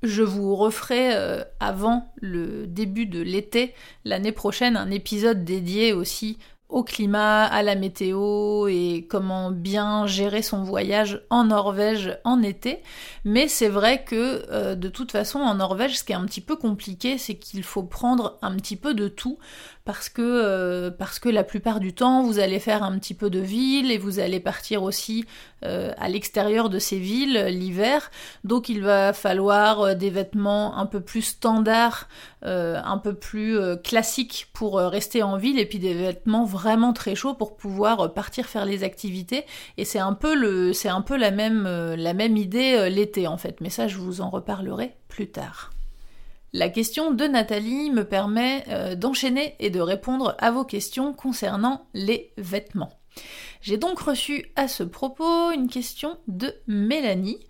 [0.03, 1.15] Je vous referai
[1.59, 7.75] avant le début de l'été l'année prochaine un épisode dédié aussi au climat, à la
[7.75, 12.79] météo et comment bien gérer son voyage en Norvège en été.
[13.23, 16.41] Mais c'est vrai que euh, de toute façon en Norvège ce qui est un petit
[16.41, 19.37] peu compliqué c'est qu'il faut prendre un petit peu de tout
[19.85, 23.29] parce que, euh, parce que la plupart du temps, vous allez faire un petit peu
[23.29, 25.25] de ville et vous allez partir aussi
[25.63, 28.09] euh, à l'extérieur de ces villes l'hiver.
[28.43, 32.09] Donc il va falloir euh, des vêtements un peu plus standards,
[32.47, 37.33] un peu plus classiques pour rester en ville et puis des vêtements vraiment très chauds
[37.33, 39.45] pour pouvoir partir faire les activités.
[39.77, 43.37] Et c'est un peu, le, c'est un peu la, même, la même idée l'été en
[43.37, 43.61] fait.
[43.61, 45.71] Mais ça, je vous en reparlerai plus tard.
[46.57, 51.85] La question de Nathalie me permet euh, d'enchaîner et de répondre à vos questions concernant
[51.93, 52.97] les vêtements.
[53.59, 57.45] J'ai donc reçu à ce propos une question de Mélanie.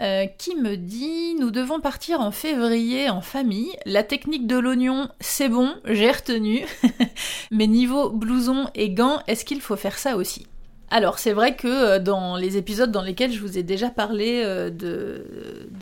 [0.00, 3.72] Euh, qui me dit Nous devons partir en février en famille.
[3.84, 6.64] La technique de l'oignon, c'est bon, j'ai retenu.
[7.50, 10.46] Mais niveau blouson et gants, est-ce qu'il faut faire ça aussi?
[10.90, 14.42] Alors c'est vrai que euh, dans les épisodes dans lesquels je vous ai déjà parlé
[14.44, 15.24] euh, de,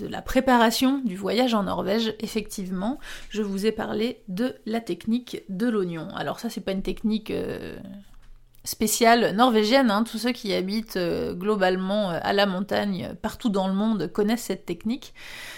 [0.09, 2.99] la préparation du voyage en Norvège, effectivement,
[3.31, 6.09] je vous ai parlé de la technique de l'oignon.
[6.15, 7.77] Alors ça c'est pas une technique euh,
[8.65, 10.05] spéciale norvégienne, hein.
[10.05, 10.99] tous ceux qui habitent
[11.33, 15.13] globalement à la montagne partout dans le monde connaissent cette technique.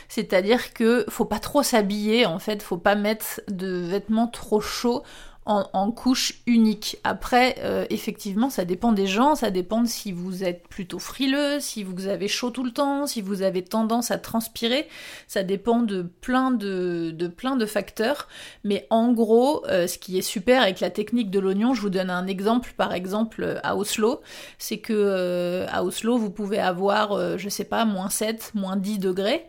[0.09, 5.05] C'est-à-dire que faut pas trop s'habiller en fait, faut pas mettre de vêtements trop chauds
[5.47, 6.99] en, couche unique.
[7.05, 11.61] Après, euh, effectivement, ça dépend des gens, ça dépend de si vous êtes plutôt frileux,
[11.61, 14.89] si vous avez chaud tout le temps, si vous avez tendance à transpirer,
[15.29, 18.27] ça dépend de plein de, de plein de facteurs.
[18.65, 21.91] Mais en gros, euh, ce qui est super avec la technique de l'oignon, je vous
[21.91, 24.23] donne un exemple, par exemple à Oslo,
[24.59, 28.99] c'est que euh, à Oslo, vous pouvez avoir, je sais pas, moins 7, moins 10
[28.99, 29.47] degrés,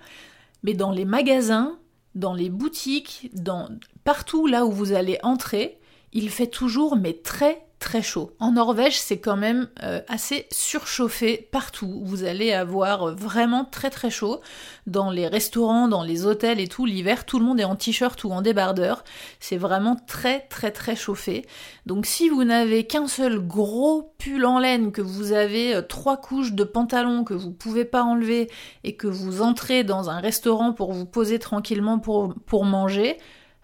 [0.61, 1.79] mais dans les magasins,
[2.13, 3.69] dans les boutiques, dans
[4.03, 5.76] partout là où vous allez entrer,
[6.13, 8.31] il fait toujours mais très très chaud.
[8.39, 12.01] En Norvège, c'est quand même euh, assez surchauffé partout.
[12.03, 14.41] Vous allez avoir vraiment très très chaud.
[14.87, 18.23] Dans les restaurants, dans les hôtels et tout, l'hiver, tout le monde est en t-shirt
[18.23, 19.03] ou en débardeur.
[19.39, 21.45] C'est vraiment très très très chauffé.
[21.85, 26.17] Donc si vous n'avez qu'un seul gros pull en laine, que vous avez euh, trois
[26.17, 28.49] couches de pantalon que vous pouvez pas enlever
[28.83, 33.17] et que vous entrez dans un restaurant pour vous poser tranquillement pour manger,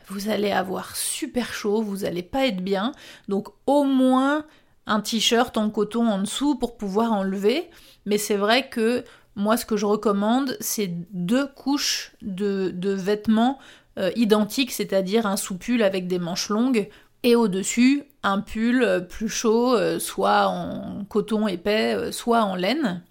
[0.08, 2.92] vous allez avoir super chaud, vous n'allez pas être bien.
[3.28, 4.46] Donc au moins
[4.86, 7.70] un t-shirt en coton en dessous pour pouvoir enlever.
[8.06, 9.04] Mais c'est vrai que
[9.36, 13.60] moi ce que je recommande, c'est deux couches de, vêtements
[13.98, 16.90] euh, identiques, c'est-à-dire un sous-pull avec des manches longues
[17.24, 23.04] et au-dessus un pull euh, plus chaud, euh, soit en coton épais, soit en laine.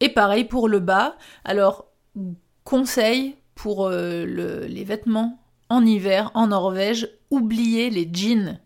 [0.00, 1.16] Et pareil pour le bas.
[1.44, 1.86] Alors
[2.64, 8.58] conseil pour les vêtements en hiver en Norvège, oubliez les jeans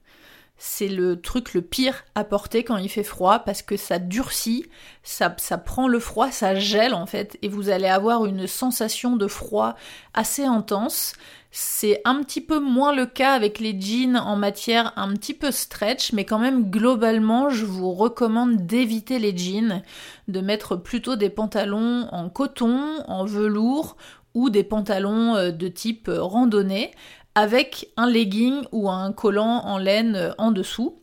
[0.64, 4.66] c'est le truc le pire à porter quand il fait froid parce que ça durcit,
[5.02, 9.26] ça, prend le froid, ça gèle en fait, et vous allez avoir une sensation de
[9.26, 9.74] froid
[10.14, 11.14] assez intense.
[11.50, 15.50] C'est un petit peu moins le cas avec les jeans en matière un petit peu
[15.50, 19.82] stretch, mais quand même globalement, je vous recommande d'éviter les jeans,
[20.28, 23.96] de mettre plutôt des pantalons en coton, en velours
[24.34, 26.92] ou des pantalons euh, de type randonnée
[27.34, 30.98] avec un legging ou un collant en laine euh, en dessous.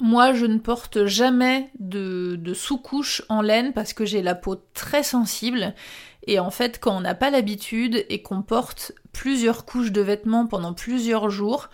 [0.00, 5.02] Moi, je ne porte jamais de, sous-couche en laine parce que j'ai la peau très
[5.02, 5.74] sensible.
[6.26, 10.46] Et en fait, quand on n'a pas l'habitude et qu'on porte plusieurs couches de vêtements
[10.46, 11.68] pendant plusieurs jours,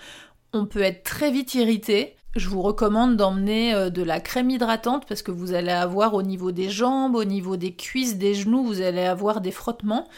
[0.53, 2.17] on peut être très vite irrité.
[2.35, 6.23] Je vous recommande d'emmener euh, de la crème hydratante parce que vous allez avoir au
[6.23, 10.09] niveau des jambes, au niveau des cuisses, des genoux, vous allez avoir des frottements.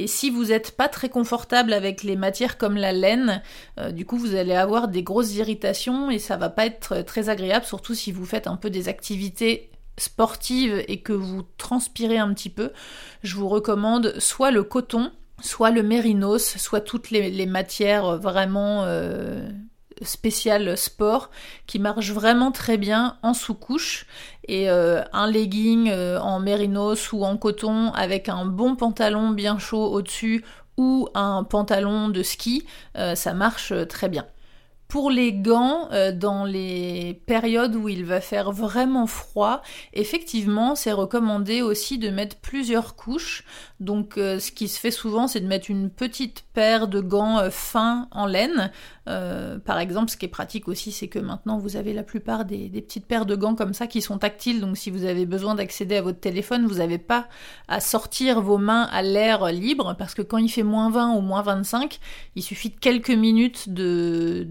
[0.00, 3.42] Et si vous n'êtes pas très confortable avec les matières comme la laine,
[3.78, 7.28] euh, du coup vous allez avoir des grosses irritations et ça va pas être très
[7.28, 12.32] agréable, surtout si vous faites un peu des activités sportives et que vous transpirez un
[12.32, 12.72] petit peu.
[13.22, 19.50] Je vous recommande soit le coton, soit le mérinos, soit toutes les, matières vraiment euh,
[20.02, 21.30] spécial sport
[21.66, 24.06] qui marche vraiment très bien en sous-couche
[24.48, 29.58] et euh, un legging euh, en mérinos ou en coton avec un bon pantalon bien
[29.58, 30.44] chaud au-dessus
[30.76, 32.64] ou un pantalon de ski,
[32.96, 34.24] euh, ça marche très bien.
[34.90, 40.90] Pour les gants, euh, dans les périodes où il va faire vraiment froid, effectivement, c'est
[40.90, 43.44] recommandé aussi de mettre plusieurs couches.
[43.78, 47.38] Donc, euh, ce qui se fait souvent, c'est de mettre une petite paire de gants
[47.38, 48.72] euh, fins en laine.
[49.64, 52.68] par exemple, ce qui est pratique aussi, c'est que maintenant, vous avez la plupart des,
[52.68, 54.60] petites paires de gants comme ça qui sont tactiles.
[54.60, 57.26] Donc, si vous avez besoin d'accéder à votre téléphone, vous n'avez pas
[57.66, 61.20] à sortir vos mains à l'air libre, parce que quand il fait moins 20 ou
[61.22, 61.98] moins 25,
[62.36, 64.46] il suffit de quelques minutes de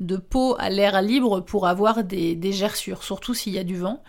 [0.00, 4.02] de, peau à l'air libre pour avoir des, gerçures, surtout s'il y a du vent.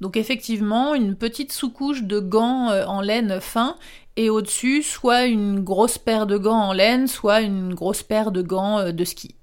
[0.00, 3.76] Donc effectivement, une petite sous-couche de gants euh, en laine fin
[4.16, 8.42] et au-dessus, soit une grosse paire de gants en laine, soit une grosse paire de
[8.42, 9.36] gants euh, de ski.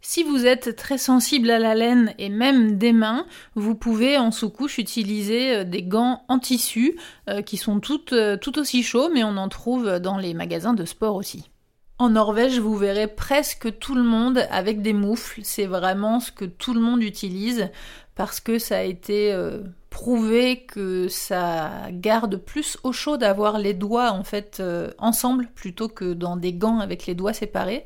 [0.00, 4.30] Si vous êtes très sensible à la laine et même des mains, vous pouvez en
[4.30, 6.98] sous-couche utiliser euh, des gants en tissu
[7.44, 11.50] qui sont tout aussi chauds, mais on en trouve dans les magasins de sport aussi.
[11.98, 15.40] En Norvège, vous verrez presque tout le monde avec des moufles.
[15.42, 17.70] C'est vraiment ce que tout le monde utilise
[18.14, 19.58] parce que ça a été euh,
[19.98, 25.88] prouvé que ça garde plus au chaud d'avoir les doigts en fait euh, ensemble plutôt
[25.88, 27.84] que dans des gants avec les doigts séparés.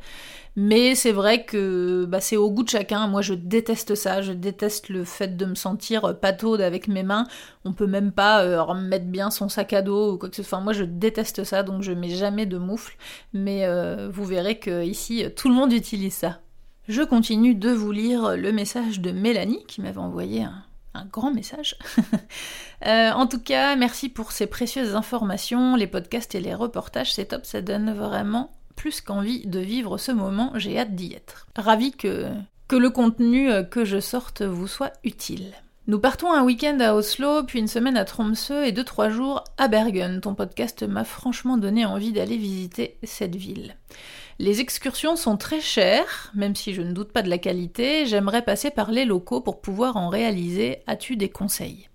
[0.55, 3.07] Mais c'est vrai que bah, c'est au goût de chacun.
[3.07, 4.21] Moi, je déteste ça.
[4.21, 7.27] Je déteste le fait de me sentir pataude avec mes mains.
[7.65, 10.43] On peut même pas euh, remettre bien son sac à dos ou quoi que ce
[10.43, 10.61] soit.
[10.61, 12.95] moi, je déteste ça, donc je mets jamais de moufle.
[13.33, 16.41] Mais euh, vous verrez que ici, tout le monde utilise ça.
[16.89, 20.63] Je continue de vous lire le message de Mélanie qui m'avait envoyé un,
[21.11, 21.77] grand message.
[22.85, 27.27] Euh, en tout cas, merci pour ces précieuses informations, les podcasts et les reportages, c'est
[27.27, 31.47] top, ça donne vraiment plus qu'envie de vivre ce moment, j'ai hâte d'y être.
[31.55, 32.27] Ravi que,
[32.67, 35.53] que le contenu que je sorte vous soit utile.
[35.89, 39.43] Nous partons un week-end à Oslo, puis une semaine à Tromsø et deux trois jours
[39.59, 40.21] à Bergen.
[40.21, 43.75] Ton podcast m'a franchement donné envie d'aller visiter cette ville.
[44.43, 48.07] Les excursions sont très chères, même si je ne doute pas de la qualité.
[48.07, 50.79] J'aimerais passer par les locaux pour pouvoir en réaliser.
[50.89, 51.89] As-tu des conseils?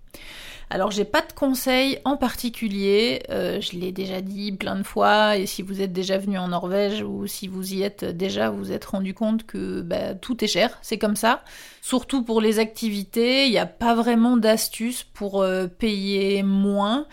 [0.70, 5.36] Alors j'ai pas de conseils en particulier, euh, je l'ai déjà dit plein de fois,
[5.36, 8.72] et si vous êtes déjà venu en Norvège ou si vous y êtes déjà, vous
[8.72, 11.42] êtes rendu compte que bah, tout est cher, c'est comme ça.
[11.80, 17.06] Surtout pour les activités, il n'y a pas vraiment d'astuce pour euh, payer moins.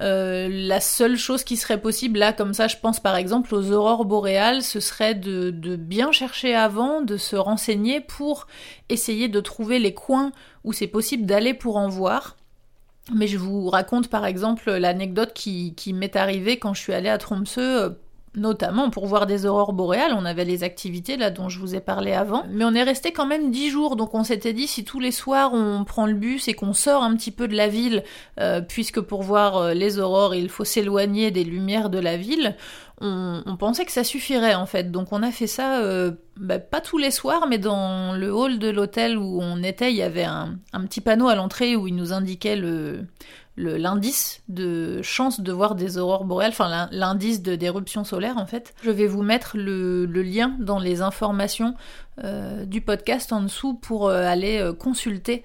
[0.00, 3.72] Euh, la seule chose qui serait possible là, comme ça, je pense par exemple aux
[3.72, 8.46] aurores boréales, ce serait de, bien chercher avant, de se renseigner pour
[8.88, 10.32] essayer de trouver les coins
[10.64, 12.36] où c'est possible d'aller pour en voir.
[13.12, 17.08] Mais je vous raconte par exemple l'anecdote qui, qui m'est arrivée quand je suis allée
[17.08, 17.90] à Tromsø euh,
[18.34, 20.14] notamment pour voir des aurores boréales.
[20.16, 23.12] On avait les activités là dont je vous ai parlé avant, mais on est resté
[23.12, 26.14] quand même dix jours, donc on s'était dit si tous les soirs on prend le
[26.14, 28.02] bus et qu'on sort un petit peu de la ville,
[28.40, 32.56] euh, puisque pour voir euh, les aurores il faut s'éloigner des lumières de la ville,
[33.02, 34.90] on, pensait que ça suffirait en fait.
[34.90, 38.58] Donc on a fait ça euh, bah, pas tous les soirs, mais dans le hall
[38.58, 41.96] de l'hôtel où on était, il y avait un, petit panneau à l'entrée où il
[41.96, 43.06] nous indiquait le
[43.58, 48.72] l'indice de chance de voir des aurores boréales, enfin l'indice d'éruption solaire en fait.
[48.82, 51.74] Je vais vous mettre le, lien dans les informations
[52.24, 55.42] euh, du podcast en dessous pour euh, aller consulter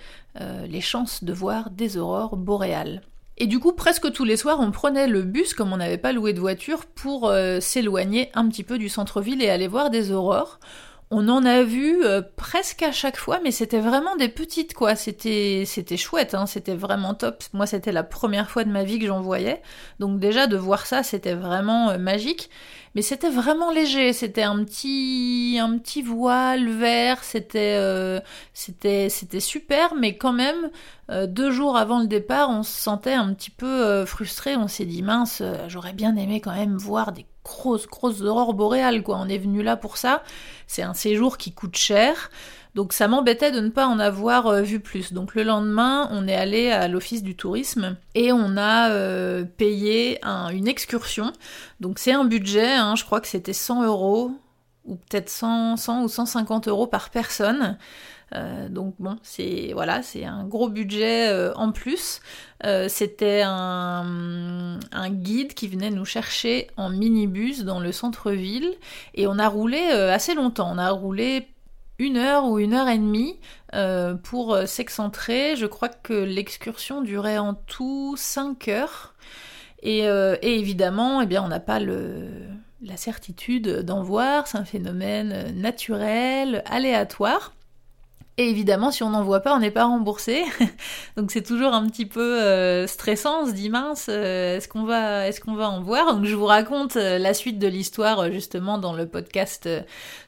[0.69, 3.01] les chances de voir des aurores boréales.
[3.37, 6.11] Et du coup, presque tous les soirs, on prenait le bus, comme on n'avait pas
[6.11, 10.11] loué de voiture, pour euh, s'éloigner un petit peu du centre-ville et aller voir des
[10.11, 10.59] aurores.
[11.09, 14.95] On en a vu euh, presque à chaque fois, mais c'était vraiment des petites quoi.
[14.97, 17.43] C'était c'était chouette, hein, c'était vraiment top.
[17.53, 19.61] Moi, c'était la première fois de ma vie que j'en voyais,
[19.99, 22.49] donc déjà de voir ça, c'était vraiment euh, magique.
[22.93, 24.11] Mais c'était vraiment léger.
[24.11, 27.23] C'était un petit un petit voile vert.
[27.23, 28.19] C'était euh,
[28.53, 30.71] c'était c'était super, mais quand même
[31.27, 34.57] deux jours avant le départ, on se sentait un petit peu frustré.
[34.57, 39.01] On s'est dit mince, j'aurais bien aimé quand même voir des grosse, grosse aurore boréale,
[39.01, 39.17] quoi.
[39.19, 40.23] On est venu là pour ça.
[40.67, 42.29] C'est un séjour qui coûte cher.
[42.75, 45.11] Donc ça m'embêtait de ne pas en avoir euh, vu plus.
[45.11, 50.19] Donc le lendemain, on est allé à l'office du tourisme et on a euh, payé
[50.23, 51.33] une excursion.
[51.79, 52.95] Donc c'est un budget, hein.
[52.95, 54.31] je crois que c'était 100 euros
[54.85, 57.77] ou peut-être 100, 100 ou 150 euros par personne.
[58.35, 62.21] Euh, donc bon, c'est voilà, c'est un gros budget euh, en plus.
[62.65, 68.73] Euh, c'était un, guide qui venait nous chercher en minibus dans le centre-ville
[69.13, 70.69] et on a roulé assez longtemps.
[70.73, 71.47] On a roulé
[71.97, 73.39] une heure ou une heure et demie
[74.23, 75.55] pour s'excentrer.
[75.55, 79.15] Je crois que l'excursion durait en tout cinq heures.
[79.81, 82.27] Et, et évidemment, eh bien, on n'a pas le,
[82.81, 84.47] la certitude d'en voir.
[84.47, 87.53] C'est un phénomène naturel, aléatoire.
[88.39, 90.43] Et évidemment, si on n'en voit pas, on n'est pas remboursé.
[91.17, 93.41] Donc c'est toujours un petit peu euh, stressant.
[93.41, 96.13] On se dit mince, euh, est-ce qu'on va, est-ce va en voir?
[96.13, 99.67] Donc je vous raconte euh, la suite de l'histoire justement dans le podcast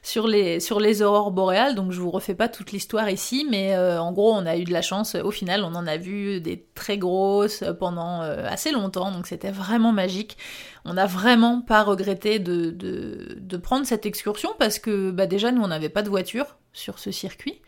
[0.02, 1.76] sur les sur les aurores boréales.
[1.76, 4.72] Donc je vous refais pas toute l'histoire ici, mais en gros, on a eu de
[4.72, 5.14] la chance.
[5.14, 9.12] Au final, on en a vu des très grosses pendant assez longtemps.
[9.12, 10.36] Donc c'était vraiment magique.
[10.84, 15.52] On n'a vraiment pas regretté de, de, de, prendre cette excursion parce que bah déjà
[15.52, 17.60] nous on n'avait pas de voiture sur ce circuit.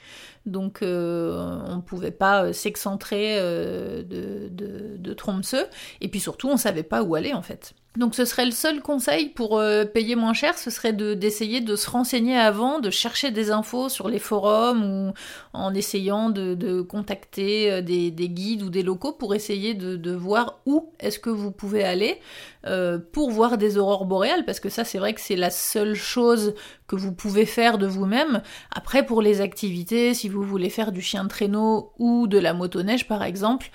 [0.47, 5.67] Donc euh, on ne pouvait pas euh, s'excentrer euh, de, de, de Tromsø.
[6.01, 7.75] Et puis surtout, on savait pas où aller en fait.
[7.99, 11.77] Donc ce serait le seul conseil pour euh, payer moins cher, ce serait d'essayer de,
[11.77, 15.13] se renseigner avant, de chercher des infos sur les forums ou
[15.53, 20.13] en essayant de, contacter euh, des, des, guides ou des locaux pour essayer de, de
[20.15, 22.19] voir où est-ce que vous pouvez aller
[22.65, 25.95] euh, pour voir des aurores boréales, parce que ça c'est vrai que c'est la seule
[25.95, 26.55] chose
[26.87, 28.41] que vous pouvez faire de vous-même.
[28.71, 32.55] Après pour les activités, si vous voulez faire du chien de traîneau ou de la
[32.55, 33.71] motoneige par exemple,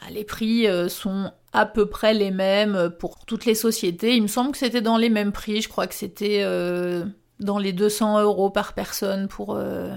[0.00, 4.14] bah, les prix euh, sont à peu près les mêmes pour toutes les sociétés.
[4.14, 5.62] Il me semble que c'était dans les mêmes prix.
[5.62, 7.04] Je crois que c'était euh,
[7.40, 9.94] dans les 200 euros par personne pour, euh,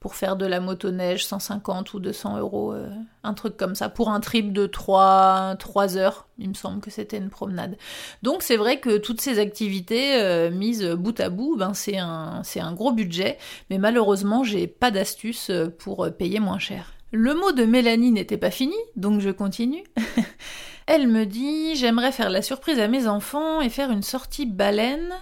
[0.00, 2.74] pour faire de la motoneige, 150 ou 200 euros,
[3.22, 6.26] un truc comme ça, pour un trip de 3, 3 heures.
[6.38, 7.76] Il me semble que c'était une promenade.
[8.22, 12.72] Donc c'est vrai que toutes ces activités mises bout à bout, ben, c'est un, un
[12.72, 13.36] gros budget,
[13.68, 16.93] mais malheureusement j'ai pas d'astuce pour payer moins cher.
[17.16, 19.84] Le mot de Mélanie n'était pas fini, donc je continue.
[20.88, 25.14] Elle me dit J'aimerais faire la surprise à mes enfants et faire une sortie baleine.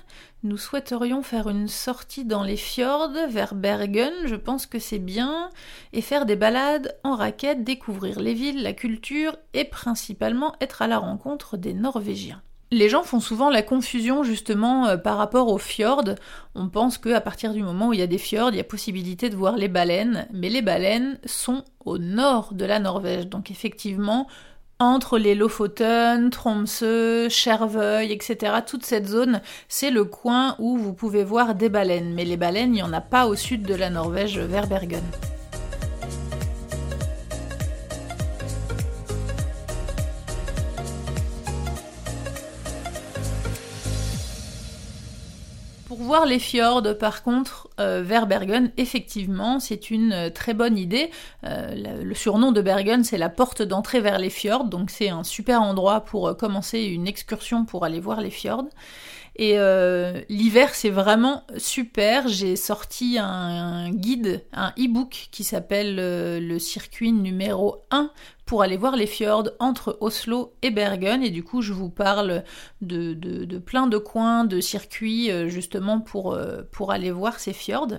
[0.42, 5.50] Nous souhaiterions faire une sortie dans les fjords vers Bergen, je pense que c'est bien,
[5.92, 10.86] et faire des balades en raquette, découvrir les villes, la culture et principalement être à
[10.86, 12.40] la rencontre des Norvégiens.
[12.72, 16.14] Les gens font souvent la confusion justement euh, par rapport aux fjords.
[16.54, 18.64] On pense qu'à partir du moment où il y a des fjords, il y a
[18.64, 23.26] possibilité de voir les baleines, mais les baleines sont au nord de la Norvège.
[23.26, 24.26] Donc effectivement,
[24.78, 31.24] entre les Lofoten, Tromsø, Chervøy, etc., toute cette zone, c'est le coin où vous pouvez
[31.24, 32.14] voir des baleines.
[32.14, 35.04] Mais les baleines, il n'y en a pas au sud de la Norvège vers Bergen.
[45.92, 50.78] Pour voir les fjords, par contre, euh, vers Bergen, effectivement, c'est une euh, très bonne
[50.78, 51.10] idée.
[51.44, 55.22] Euh, le surnom de Bergen, c'est la porte d'entrée vers les fjords, donc c'est un
[55.22, 58.68] super endroit pour commencer une excursion pour aller voir les fjords.
[59.36, 59.56] Et
[60.28, 62.28] l'hiver, c'est vraiment super.
[62.28, 68.10] J'ai sorti un, guide, un e-book qui s'appelle le circuit numéro 1
[68.52, 71.22] pour aller voir les fjords entre Oslo et Bergen.
[71.22, 72.44] Et du coup, je vous parle
[72.82, 77.98] de, plein de coins, de circuits, euh, justement, pour, euh, pour aller voir ces fjords.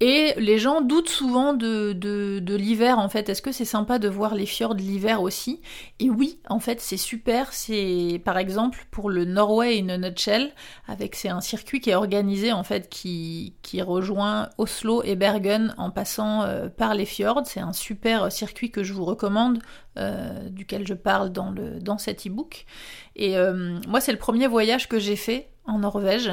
[0.00, 3.30] Et les gens doutent souvent de, de, l'hiver en fait.
[3.30, 5.62] Est-ce que c'est sympa de voir les fjords l'hiver aussi?
[6.00, 7.54] Et oui, en fait, c'est super.
[7.54, 10.52] C'est par exemple pour le Norway in a nutshell,
[10.86, 15.74] avec c'est un circuit qui est organisé en fait qui, qui rejoint Oslo et Bergen
[15.78, 17.42] en passant euh, par les fjords.
[17.46, 19.60] C'est un super circuit que je vous recommande,
[19.98, 22.66] euh, duquel je parle dans le dans cet e-book.
[23.14, 26.30] Et euh, moi, c'est le premier voyage que j'ai fait en Norvège.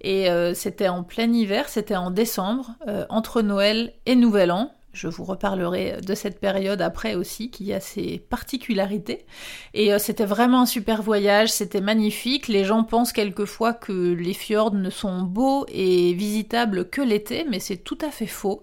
[0.00, 2.74] Et euh, c'était en plein hiver, c'était en décembre,
[3.08, 4.72] entre Noël et Nouvel An.
[4.92, 9.26] Je vous reparlerai de cette période après aussi, qui a ses particularités.
[9.74, 12.48] Et c'était vraiment un super voyage, c'était magnifique.
[12.48, 17.60] Les gens pensent quelquefois que les fjords ne sont beaux et visitables que l'été, mais
[17.60, 18.62] c'est tout à fait faux.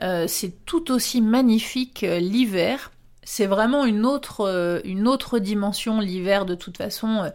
[0.00, 2.90] C'est tout aussi magnifique l'hiver.
[3.28, 7.30] C'est vraiment une autre, une autre dimension l'hiver de toute façon.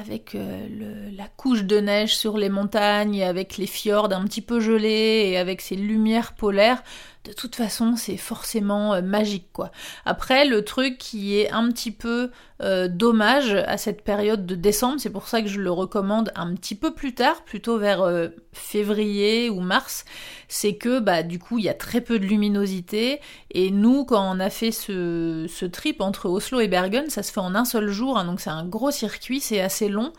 [0.00, 0.36] avec
[1.16, 5.38] la couche de neige sur les montagnes, avec les fjords un petit peu gelés et
[5.38, 6.82] avec ces lumières polaires,
[7.28, 9.70] de toute façon, c'est forcément euh, magique, quoi.
[10.04, 12.30] Après, le truc qui est un petit peu
[12.62, 16.54] euh, dommage à cette période de décembre, c'est pour ça que je le recommande un
[16.54, 20.04] petit peu plus tard, plutôt vers euh, février ou mars,
[20.48, 23.20] c'est que bah du coup il y a très peu de luminosité
[23.52, 27.40] et nous quand on a fait ce, trip entre Oslo et Bergen, ça se fait
[27.40, 30.12] en un seul jour, hein, donc c'est un gros circuit, c'est assez long,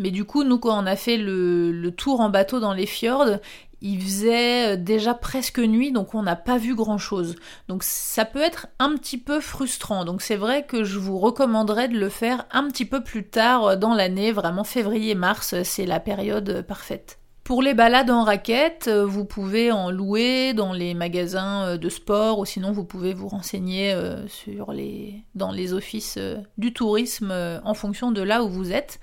[0.00, 2.86] mais du coup nous quand on a fait le, le tour en bateau dans les
[2.86, 3.38] fjords,
[3.84, 7.36] il faisait euh, déjà presque nuit, donc on n'a pas vu grand-chose.
[7.68, 10.06] Donc ça peut être un petit peu frustrant.
[10.06, 13.64] Donc c'est vrai que je vous recommanderais de le faire un petit peu plus tard
[13.64, 17.18] euh, dans l'année, vraiment février-mars, euh, c'est la période parfaite.
[17.44, 21.90] Pour les balades en raquette, euh, vous pouvez en louer dans les magasins euh, de
[21.90, 26.18] sport ou sinon vous pouvez vous renseigner euh, sur les, dans les offices
[26.56, 28.98] du tourisme en fonction de là où vous êtes.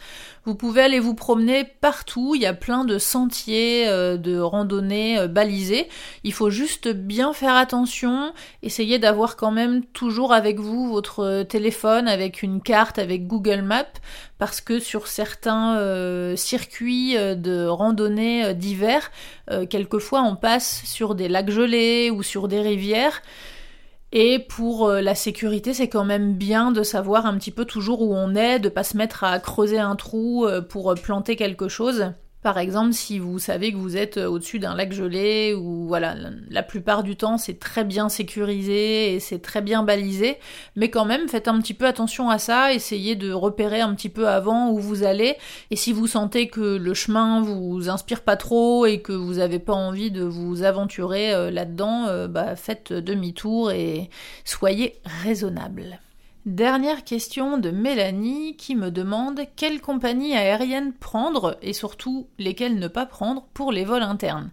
[0.46, 5.88] Vous pouvez aller vous promener partout, il y a plein de sentiers de randonnée balisés.
[6.24, 8.34] Il faut juste bien faire attention,
[8.64, 13.86] essayer d'avoir quand même toujours avec vous votre téléphone avec une carte avec Google Maps
[14.42, 19.12] parce que sur certains euh, circuits euh, de randonnée euh, d'hiver,
[19.70, 23.22] quelquefois on passe sur des lacs gelés ou sur des rivières.
[24.12, 28.16] Et pour la sécurité, c'est quand même bien de savoir un petit peu toujours où
[28.16, 32.12] on est, de pas se mettre à creuser un trou pour planter quelque chose.
[32.42, 36.16] Par exemple, si vous savez que vous êtes euh, au-dessus d'un lac gelé, ou voilà,
[36.50, 40.38] la plupart du temps c'est très bien sécurisé et c'est très bien balisé,
[40.76, 44.10] mais quand même faites un petit peu attention à ça, essayez de repérer un petit
[44.10, 45.36] peu avant où vous allez,
[45.70, 49.60] et si vous sentez que le chemin vous inspire pas trop et que vous n'avez
[49.60, 54.10] pas envie de vous aventurer euh, là-dedans, euh, bah faites demi-tour et
[54.46, 56.00] soyez raisonnable.
[56.48, 62.88] Dernière question de Mélanie qui me demande quelle compagnie aérienne prendre et surtout lesquelles ne
[62.88, 64.50] pas prendre pour les vols internes.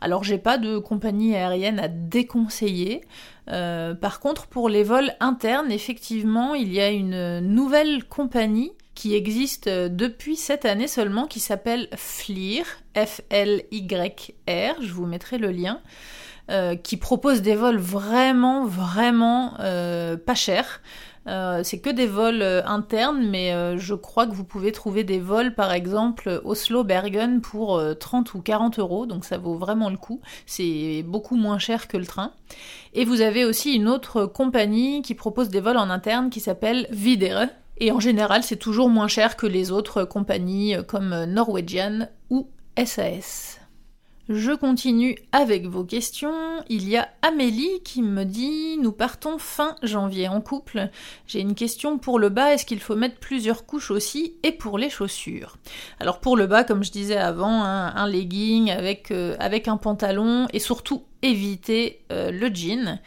[0.00, 3.02] Alors j'ai pas de compagnie aérienne à déconseiller.
[3.50, 9.14] Euh, par contre pour les vols internes, effectivement, il y a une nouvelle compagnie qui
[9.14, 12.64] existe depuis cette année seulement qui s'appelle FLYR,
[12.96, 15.82] F-L-Y-R, je vous mettrai le lien.
[16.48, 20.80] Euh, qui propose des vols vraiment vraiment euh, pas chers.
[21.28, 25.02] Euh, c'est que des vols euh, internes, mais euh, je crois que vous pouvez trouver
[25.02, 29.96] des vols, par exemple Oslo-Bergen pour 30 ou 40 euros, donc ça vaut vraiment le
[29.96, 30.20] coup.
[30.46, 32.32] C'est beaucoup moins cher que le train.
[32.94, 36.86] Et vous avez aussi une autre compagnie qui propose des vols en interne qui s'appelle
[36.90, 37.48] Videre.
[37.78, 42.48] Et en général, c'est toujours moins cher que les autres compagnies comme Norwegian ou
[42.82, 43.60] SAS.
[44.28, 46.34] Je continue avec vos questions.
[46.68, 50.90] Il y a Amélie qui me dit Nous partons fin janvier en couple.
[51.28, 54.78] J'ai une question pour le bas, est-ce qu'il faut mettre plusieurs couches aussi Et pour
[54.78, 55.58] les chaussures?
[56.00, 59.76] Alors pour le bas, comme je disais avant, hein, un legging avec, euh, avec un
[59.76, 62.98] pantalon et surtout éviter euh, le jean.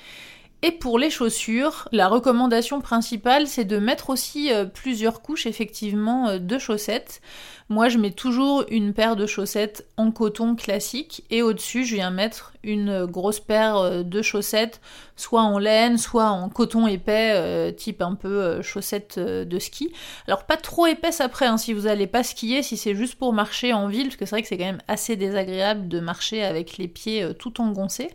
[0.62, 6.38] Et pour les chaussures, la recommandation principale, c'est de mettre aussi euh, plusieurs couches effectivement
[6.38, 7.22] de chaussettes.
[7.70, 12.10] Moi, je mets toujours une paire de chaussettes en coton classique et au-dessus, je viens
[12.10, 14.82] mettre une grosse paire euh, de chaussettes,
[15.16, 19.92] soit en laine, soit en coton épais, type un peu chaussettes de ski.
[20.28, 23.34] Alors pas trop épaisse après, hein, si vous n'allez pas skier, si c'est juste pour
[23.34, 26.44] marcher en ville, parce que c'est vrai que c'est quand même assez désagréable de marcher
[26.44, 28.10] avec les pieds tout engoncés.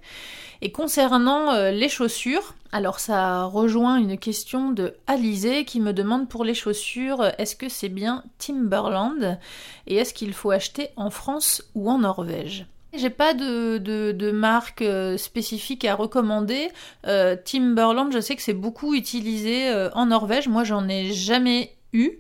[0.65, 6.29] Et concernant euh, les chaussures, alors ça rejoint une question de Alizé qui me demande
[6.29, 9.39] pour les chaussures, euh, est-ce que c'est bien Timberland
[9.87, 12.67] et est-ce qu'il faut acheter en France ou en Norvège?
[12.93, 16.69] J'ai pas de, marque euh, spécifique à recommander.
[17.45, 20.49] Timberland, je sais que c'est beaucoup utilisé en Norvège.
[20.49, 22.19] Moi, j'en ai jamais eu.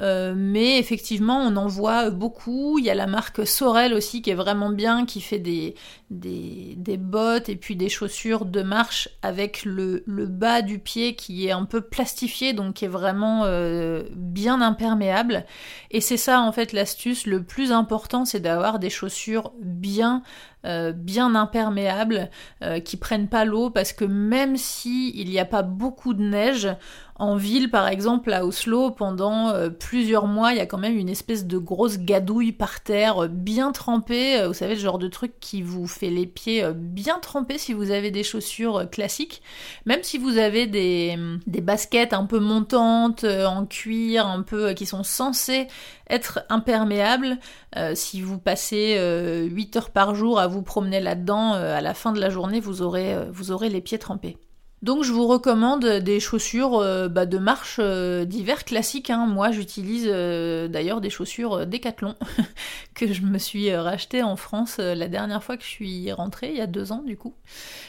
[0.00, 2.78] Euh, mais effectivement, on en voit beaucoup.
[2.78, 5.74] Il y a la marque Sorel aussi qui est vraiment bien, qui fait des,
[6.10, 11.46] des, bottes et puis des chaussures de marche avec le, le, bas du pied qui
[11.46, 15.44] est un peu plastifié, donc qui est vraiment euh, bien imperméable.
[15.90, 17.26] Et c'est ça en fait l'astuce.
[17.26, 20.22] Le plus important, c'est d'avoir des chaussures bien
[20.94, 22.30] bien imperméables,
[22.84, 26.68] qui prennent pas l'eau, parce que même si il n'y a pas beaucoup de neige,
[27.18, 30.96] en ville, par exemple, à Oslo, pendant euh, plusieurs mois, il y a quand même
[30.96, 34.38] une espèce de grosse gadouille par terre, euh, bien trempée.
[34.38, 37.72] Euh, vous savez, le genre de truc qui vous fait les pieds bien trempés si
[37.72, 39.42] vous avez des chaussures classiques.
[39.84, 44.86] Même si vous avez des, des baskets un peu montantes, en cuir, un peu, qui
[44.86, 45.66] sont censées
[46.10, 47.38] être imperméables,
[47.94, 48.98] si vous passez
[49.50, 52.82] 8 heures par jour à vous promener là-dedans, à la fin de la journée, vous
[52.82, 54.38] aurez, vous aurez les pieds trempés.
[54.80, 59.10] Donc je vous recommande des chaussures euh, bah, de marche euh, d'hiver classiques.
[59.10, 59.26] Hein.
[59.26, 62.14] Moi j'utilise euh, d'ailleurs des chaussures Decathlon
[62.94, 66.56] que je me suis rachetées en France la dernière fois que je suis rentrée, il
[66.56, 67.34] y a deux ans du coup.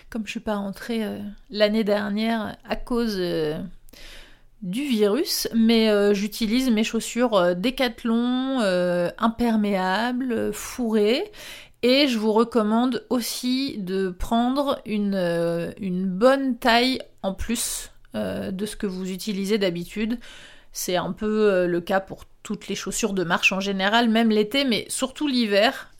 [0.09, 1.03] Comme je suis pas rentrée
[1.51, 3.21] l'année dernière à cause
[4.61, 8.59] du virus, mais j'utilise mes chaussures Decathlon
[9.19, 11.31] imperméables, fourrées
[11.81, 18.65] et je vous recommande aussi de prendre une, euh, bonne taille en plus euh, de
[18.65, 20.19] ce que vous utilisez d'habitude.
[20.71, 24.29] C'est un peu euh, le cas pour toutes les chaussures de marche en général, même
[24.29, 25.91] l'été, mais surtout l'hiver.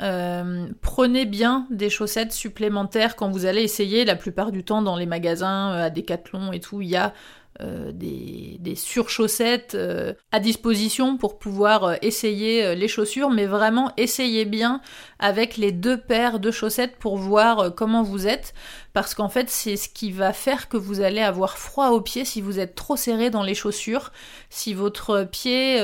[0.82, 4.05] prenez bien des chaussettes supplémentaires quand vous allez essayer.
[4.05, 7.13] La plupart du temps, dans les magasins, à Decathlon et tout, il y a
[7.62, 14.45] euh, des, surchaussettes euh, à disposition pour pouvoir euh, essayer les chaussures, mais vraiment essayez
[14.45, 14.80] bien
[15.18, 18.53] avec les deux paires de chaussettes pour voir comment vous êtes,
[18.94, 22.26] parce qu'en fait c'est ce qui va faire que vous allez avoir froid aux pieds
[22.26, 24.12] si vous êtes trop serré dans les chaussures,
[24.50, 25.78] si votre pied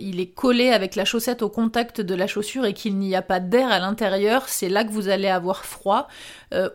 [0.00, 3.22] il est collé avec la chaussette au contact de la chaussure et qu'il n'y a
[3.22, 6.08] pas d'air à l'intérieur, c'est là que vous allez avoir froid,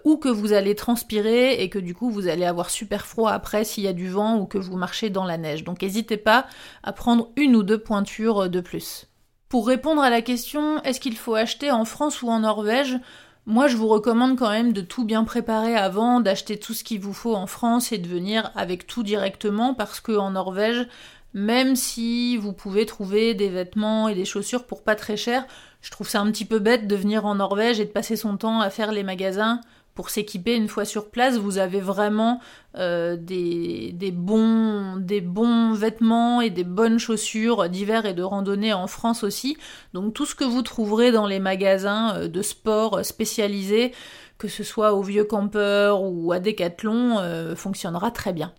[0.05, 3.63] ou que vous allez transpirer et que du coup vous allez avoir super froid après
[3.63, 5.63] s'il y a du vent ou que vous marchez dans la neige.
[5.63, 6.45] Donc n'hésitez pas
[6.83, 9.07] à prendre une ou deux pointures de plus.
[9.49, 12.97] Pour répondre à la question est-ce qu'il faut acheter en France ou en Norvège?
[13.45, 17.01] Moi, je vous recommande quand même de tout bien préparer avant, d'acheter tout ce qu'il
[17.01, 20.87] vous faut en France et de venir avec tout directement parce qu'en Norvège,
[21.33, 25.45] même si vous pouvez trouver des vêtements et des chaussures pour pas très cher,
[25.81, 28.37] je trouve ça un petit peu bête de venir en Norvège et de passer son
[28.37, 29.59] temps à faire les magasins
[29.95, 32.39] pour s'équiper une fois sur place, vous avez vraiment
[32.75, 38.87] euh, des, bons, des bons vêtements et des bonnes chaussures d'hiver et de randonnée en
[38.87, 39.57] France aussi.
[39.93, 43.93] Donc tout ce que vous trouverez dans les magasins euh, de sport spécialisés,
[44.39, 48.53] que ce soit au Vieux Campeur ou à Decathlon, euh, fonctionnera très bien.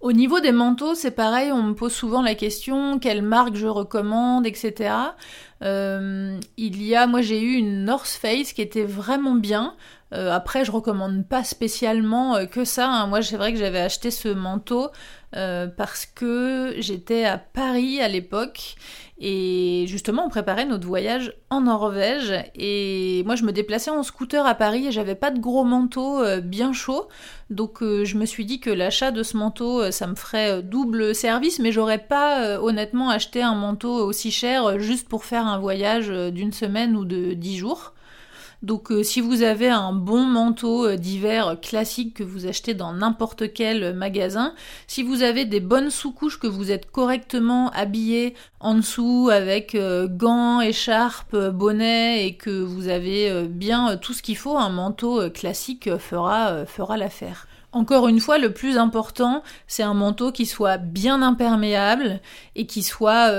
[0.00, 3.66] Au niveau des manteaux, c'est pareil, on me pose souvent la question quelle marque je
[3.66, 4.94] recommande, etc.
[5.62, 9.74] il y a, moi j'ai eu une North Face qui était vraiment bien.
[10.12, 12.88] Euh, après, je recommande pas spécialement euh, que ça.
[12.88, 13.06] Hein.
[13.06, 14.88] Moi, c'est vrai que j'avais acheté ce manteau
[15.36, 18.74] euh, parce que j'étais à Paris à l'époque
[19.18, 24.46] et justement, on préparait notre voyage en Norvège et moi, je me déplaçais en scooter
[24.46, 27.08] à Paris et j'avais pas de gros manteau bien chaud.
[27.50, 31.58] Donc, je me suis dit que l'achat de ce manteau, ça me ferait double service,
[31.58, 36.52] mais j'aurais pas honnêtement acheté un manteau aussi cher juste pour faire un voyage d'une
[36.52, 37.92] semaine ou de dix jours.
[38.62, 42.92] Donc euh, si vous avez un bon manteau euh, d'hiver classique que vous achetez dans
[42.92, 44.54] n'importe quel magasin,
[44.86, 50.08] si vous avez des bonnes sous-couches que vous êtes correctement habillé en dessous avec euh,
[50.08, 55.96] gants, écharpes, bonnet et que vous avez bien tout ce qu'il faut, un manteau classique
[55.96, 57.46] fera, fera l'affaire.
[57.72, 62.20] Encore une fois, le plus important, c'est un manteau qui soit bien imperméable
[62.56, 63.30] et qui soit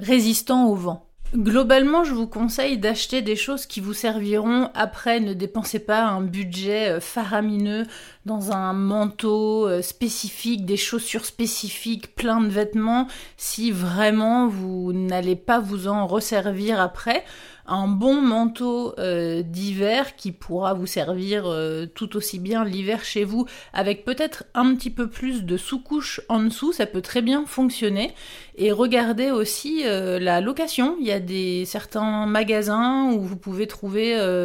[0.00, 1.11] résistant au vent.
[1.34, 5.18] Globalement, je vous conseille d'acheter des choses qui vous serviront après.
[5.18, 7.86] Ne dépensez pas un budget euh, faramineux
[8.26, 13.06] dans un manteau euh, spécifique, des chaussures spécifiques, plein de vêtements,
[13.38, 17.24] si vraiment vous n'allez pas vous en resservir après
[17.72, 23.24] un bon manteau euh, d'hiver qui pourra vous servir euh, tout aussi bien l'hiver chez
[23.24, 27.46] vous avec peut-être un petit peu plus de sous-couche en dessous, ça peut très bien
[27.46, 28.12] fonctionner.
[28.56, 33.66] Et regardez aussi euh, la location, il y a des certains magasins où vous pouvez
[33.66, 34.02] trouver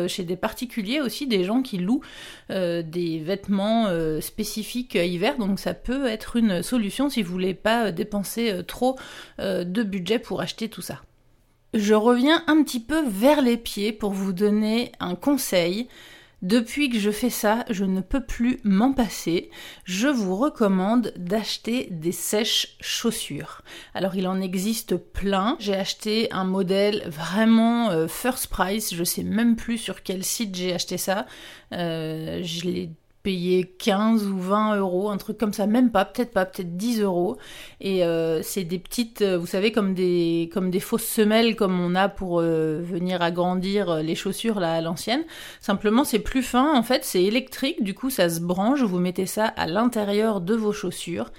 [0.07, 2.01] chez des particuliers aussi des gens qui louent
[2.49, 3.87] des vêtements
[4.21, 8.97] spécifiques hiver, donc ça peut être une solution si vous voulez pas dépenser trop
[9.39, 11.01] de budget pour acheter tout ça.
[11.73, 15.87] Je reviens un petit peu vers les pieds pour vous donner un conseil.
[16.43, 19.49] Depuis que je fais ça, je ne peux plus m'en passer.
[19.83, 23.63] Je vous recommande d'acheter des sèches chaussures.
[23.95, 25.57] Alors il en existe plein.
[25.59, 28.93] J'ai acheté un modèle vraiment euh, first price.
[28.93, 31.25] Je sais même plus sur quel site j'ai acheté ça.
[31.73, 32.91] Euh, je l'ai
[33.27, 37.01] payer 15 ou 20 euros, un truc comme ça, même pas, peut-être pas, peut-être 10
[37.01, 37.35] euros.
[37.81, 41.77] Et euh, c'est des petites, euh, vous savez, comme des, comme des fausses semelles comme
[41.77, 45.25] on a pour euh, venir agrandir les chaussures là à l'ancienne.
[45.59, 49.25] Simplement, c'est plus fin, en fait, c'est électrique, du coup ça se branche, vous mettez
[49.25, 51.29] ça à l'intérieur de vos chaussures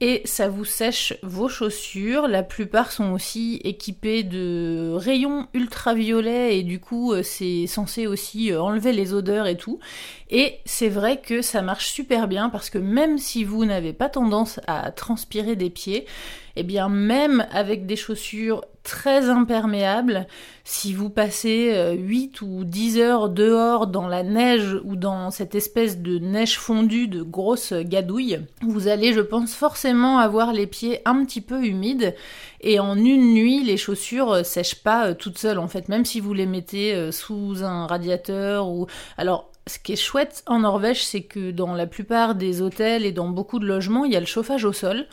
[0.00, 2.26] et ça vous sèche vos chaussures.
[2.28, 8.92] La plupart sont aussi équipées de rayons ultraviolets et du coup c'est censé aussi enlever
[8.92, 9.78] les odeurs et tout.
[10.36, 14.08] Et c'est vrai que ça marche super bien parce que même si vous n'avez pas
[14.08, 16.06] tendance à transpirer des pieds,
[16.56, 20.26] et eh bien même avec des chaussures très imperméables,
[20.64, 25.54] si vous passez 8 euh, ou 10 heures dehors dans la neige ou dans cette
[25.54, 31.00] espèce de neige fondue de grosses gadouilles, vous allez, je pense, forcément avoir les pieds
[31.04, 32.12] un petit peu humides
[32.60, 36.04] et en une nuit, les chaussures euh, sèchent pas euh, toutes seules en fait, même
[36.04, 41.04] si vous les mettez sous un radiateur ou alors ce qui est chouette en Norvège,
[41.04, 44.20] c'est que dans la plupart des hôtels et dans beaucoup de logements, il y a
[44.20, 45.06] le chauffage au sol.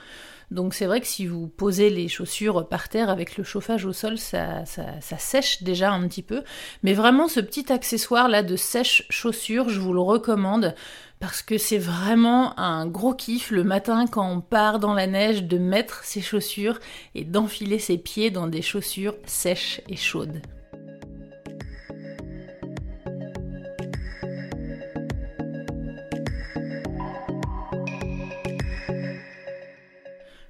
[0.51, 3.93] Donc c'est vrai que si vous posez les chaussures par terre avec le chauffage au
[3.93, 4.65] sol, ça,
[4.99, 6.43] sèche déjà un petit peu.
[6.83, 10.75] Mais vraiment ce petit accessoire là de sèche chaussures, je vous le recommande
[11.21, 15.43] parce que c'est vraiment un gros kiff le matin quand on part dans la neige
[15.43, 16.79] de mettre ses chaussures
[17.15, 20.41] et d'enfiler ses pieds dans des chaussures sèches et chaudes.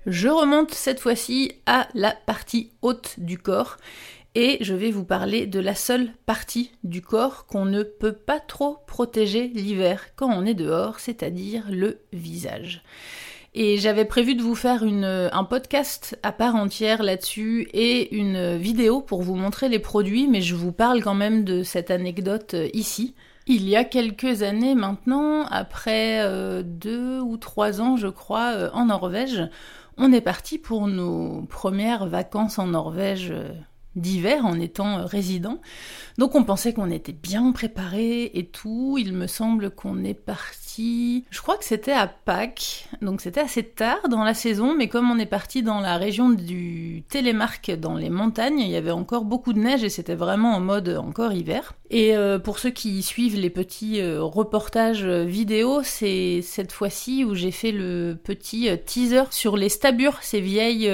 [0.07, 3.77] Je remonte cette fois-ci à la partie haute du corps
[4.33, 8.39] et je vais vous parler de la seule partie du corps qu'on ne peut pas
[8.39, 12.81] trop protéger l'hiver quand on est dehors, c'est-à-dire le visage.
[13.53, 19.01] Et j'avais prévu de vous faire un podcast à part entière là-dessus et une vidéo
[19.01, 22.69] pour vous montrer les produits, mais je vous parle quand même de cette anecdote euh,
[22.73, 23.13] ici.
[23.47, 28.69] Il y a quelques années maintenant, après euh, deux ou trois ans je crois, euh,
[28.73, 29.49] en Norvège,
[30.01, 33.53] on est parti pour nos premières vacances en Norvège euh,
[33.95, 35.61] d'hiver en étant euh, résident.
[36.17, 38.97] Donc on pensait qu'on était bien préparé et tout.
[38.99, 40.60] Il me semble qu'on est parti.
[40.77, 45.09] Je crois que c'était à Pâques, donc c'était assez tard dans la saison, mais comme
[45.09, 49.25] on est parti dans la région du Télémark, dans les montagnes, il y avait encore
[49.25, 51.73] beaucoup de neige et c'était vraiment en mode encore hiver.
[51.89, 57.35] Et euh, pour ceux qui suivent les petits euh, reportages vidéo, c'est cette fois-ci où
[57.35, 60.89] j'ai fait le petit teaser sur les stabures, ces vieilles,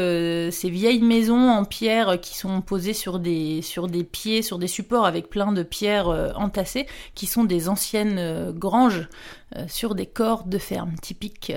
[0.51, 4.67] ces vieilles maisons en pierre qui sont posées sur des, sur des pieds, sur des
[4.67, 9.07] supports avec plein de pierres euh, entassées, qui sont des anciennes euh, granges
[9.46, 11.53] euh, sur des corps de ferme typiques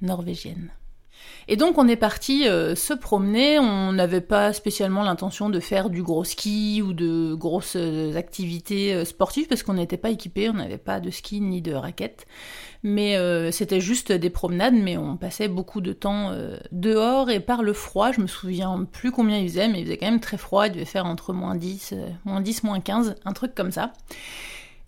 [0.00, 0.70] norvégiennes.
[1.48, 6.02] Et donc on est parti se promener, on n'avait pas spécialement l'intention de faire du
[6.02, 7.76] gros ski ou de grosses
[8.16, 12.26] activités sportives parce qu'on n'était pas équipé, on n'avait pas de ski ni de raquettes
[12.82, 17.40] mais euh, c'était juste des promenades, mais on passait beaucoup de temps euh, dehors et
[17.40, 20.20] par le froid, je me souviens plus combien il faisait, mais il faisait quand même
[20.20, 23.54] très froid, il devait faire entre moins 10, euh, moins 10, moins 15, un truc
[23.54, 23.92] comme ça.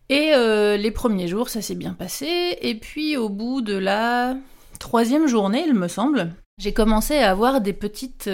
[0.09, 0.33] Et
[0.77, 4.37] les premiers jours, ça s'est bien passé, et puis au bout de la
[4.79, 8.29] troisième journée, il me semble, j'ai commencé à avoir des petites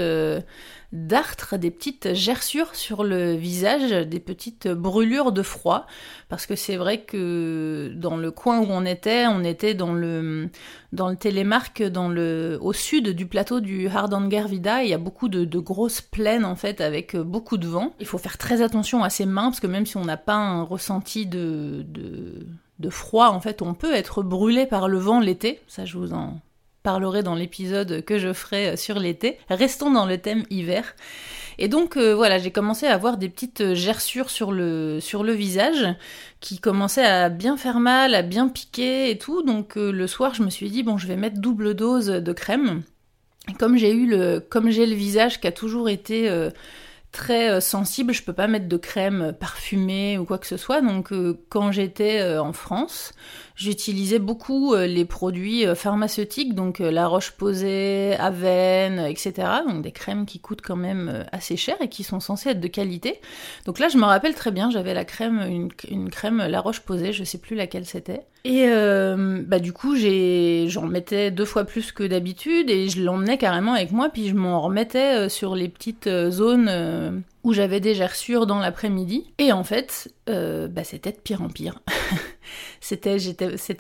[0.93, 5.87] dartres, des petites gerçures sur le visage, des petites brûlures de froid,
[6.29, 10.49] parce que c'est vrai que dans le coin où on était, on était dans le
[10.93, 15.29] dans le Télémark, dans le au sud du plateau du Hardangervidda, il y a beaucoup
[15.29, 17.95] de, grosses plaines en fait avec beaucoup de vent.
[18.01, 20.35] Il faut faire très attention à ses mains parce que même si on n'a pas
[20.35, 22.47] un ressenti de, de
[22.81, 25.61] de froid, en fait, on peut être brûlé par le vent l'été.
[25.69, 26.41] Ça, je vous en
[26.83, 29.39] parlerai dans l'épisode que je ferai sur l'été.
[29.49, 30.95] Restons dans le thème hiver.
[31.61, 34.99] Et donc euh, voilà, j'ai commencé à avoir des petites gerçures sur le,
[35.33, 35.87] visage
[36.41, 39.43] qui commençaient à bien faire mal, à bien piquer et tout.
[39.43, 42.33] Donc euh, le soir, je me suis dit bon, je vais mettre double dose de
[42.33, 42.83] crème.
[43.59, 46.51] Comme j'ai eu le comme j'ai le visage qui a toujours été euh,
[47.13, 50.81] très sensible, je peux pas mettre de crème parfumée ou quoi que ce soit.
[50.81, 51.13] Donc
[51.51, 53.13] quand j'étais en France,
[53.61, 59.35] J'utilisais beaucoup euh, les produits euh, pharmaceutiques, donc euh, la Roche-Posay, Aven, etc.
[59.69, 62.69] Donc des crèmes qui coûtent quand même assez cher et qui sont censées être de
[62.69, 63.21] qualité.
[63.67, 67.23] Donc là, je me rappelle très bien, j'avais la crème, une, crème La Roche-Posay, je
[67.23, 68.23] sais plus laquelle c'était.
[68.47, 73.75] Et bah du coup, j'en mettais deux fois plus que d'habitude et je l'emmenais carrément
[73.75, 78.59] avec moi, puis je m'en remettais sur les petites zones où j'avais des gerçures dans
[78.59, 79.27] l'après-midi.
[79.37, 81.81] Et en fait, bah, c'était de pire en pire.
[82.81, 83.17] c'était,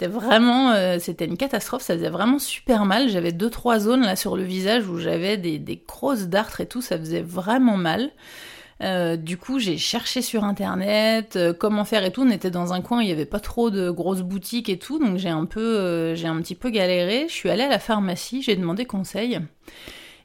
[0.06, 1.82] vraiment, euh, c'était une catastrophe.
[1.82, 3.08] Ça faisait vraiment super mal.
[3.08, 6.82] J'avais deux trois zones là sur le visage où j'avais des, grosses dartres et tout.
[6.82, 8.10] Ça faisait vraiment mal.
[8.82, 12.22] Euh, du coup, j'ai cherché sur internet euh, comment faire et tout.
[12.22, 14.98] On était dans un coin, il n'y avait pas trop de grosses boutiques et tout,
[14.98, 17.26] donc j'ai un peu, j'ai un petit peu galéré.
[17.28, 19.38] Je suis allée à la pharmacie, j'ai demandé conseil.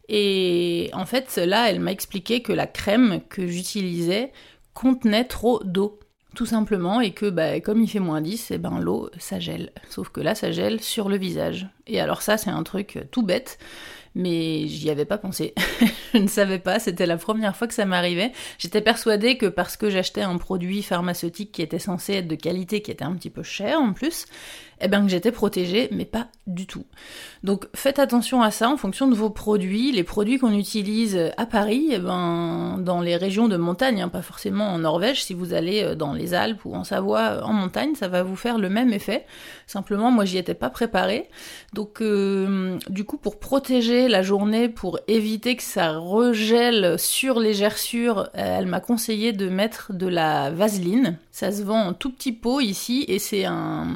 [0.08, 4.32] Et en fait, là, elle m'a expliqué que la crème que j'utilisais
[4.74, 6.00] contenait trop d'eau
[6.36, 9.40] tout simplement, et que bah, comme il fait moins 10, et eh ben, l'eau, ça
[9.40, 9.72] gèle.
[9.90, 11.68] Sauf que là, ça gèle sur le visage.
[11.88, 13.58] Et alors ça, c'est un truc tout bête
[14.16, 15.54] mais j'y avais pas pensé.
[16.14, 18.32] je ne savais pas, c'était la première fois que ça m'arrivait.
[18.58, 22.82] J'étais persuadée que parce que j'achetais un produit pharmaceutique qui était censé être de qualité,
[22.82, 24.26] qui était un petit peu cher en plus,
[24.82, 26.86] eh bien que j'étais protégée, mais pas du tout.
[27.44, 29.92] Donc faites attention à ça en fonction de vos produits.
[29.92, 34.22] Les produits qu'on utilise à Paris, eh ben, dans les régions de montagne, hein, pas
[34.22, 37.96] forcément en Norvège, si vous allez euh, dans les Alpes ou en Savoie en montagne,
[37.96, 39.26] ça va vous faire le même effet.
[39.68, 41.30] Simplement, moi j'y étais pas préparée.
[41.74, 47.54] Donc euh, du coup, pour protéger la journée, pour éviter que ça regèle sur les
[47.54, 51.18] gerçures, euh, elle m'a conseillé de mettre de la vaseline.
[51.32, 53.88] Ça se vend en tout petit pot ici et c'est un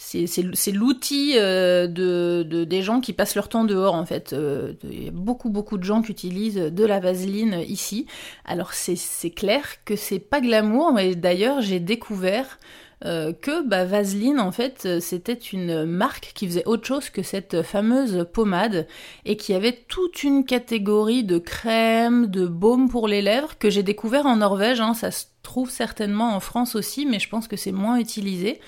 [0.00, 4.32] c'est l'outil euh, de, des gens qui passent leur temps dehors en fait.
[4.32, 8.06] Euh, il y a beaucoup beaucoup de gens qui utilisent de la vaseline ici.
[8.44, 12.60] Alors c'est clair que c'est pas glamour, mais d'ailleurs j'ai découvert
[13.04, 17.62] euh, que bah, Vaseline en fait c'était une marque qui faisait autre chose que cette
[17.62, 18.86] fameuse pommade
[19.24, 23.82] et qui avait toute une catégorie de crèmes, de baumes pour les lèvres que j'ai
[23.82, 24.80] découvert en Norvège.
[24.80, 24.94] Hein.
[24.94, 28.60] Ça se trouve certainement en France aussi, mais je pense que c'est moins utilisé.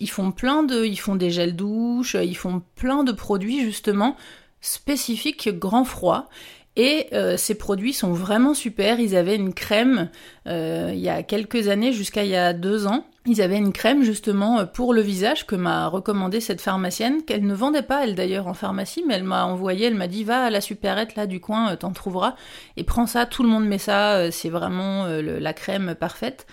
[0.00, 4.16] Ils font plein de, ils font des gels douches, ils font plein de produits justement
[4.60, 6.28] spécifiques grand froid.
[6.76, 9.00] Et euh, ces produits sont vraiment super.
[9.00, 10.08] Ils avaient une crème
[10.46, 13.04] euh, il y a quelques années, jusqu'à il y a deux ans.
[13.26, 17.52] Ils avaient une crème justement pour le visage que m'a recommandé cette pharmacienne, qu'elle ne
[17.52, 20.50] vendait pas elle d'ailleurs en pharmacie, mais elle m'a envoyé, elle m'a dit va à
[20.50, 22.34] la supérette là du coin, euh, t'en trouveras,
[22.78, 26.46] et prends ça, tout le monde met ça, c'est vraiment la crème parfaite.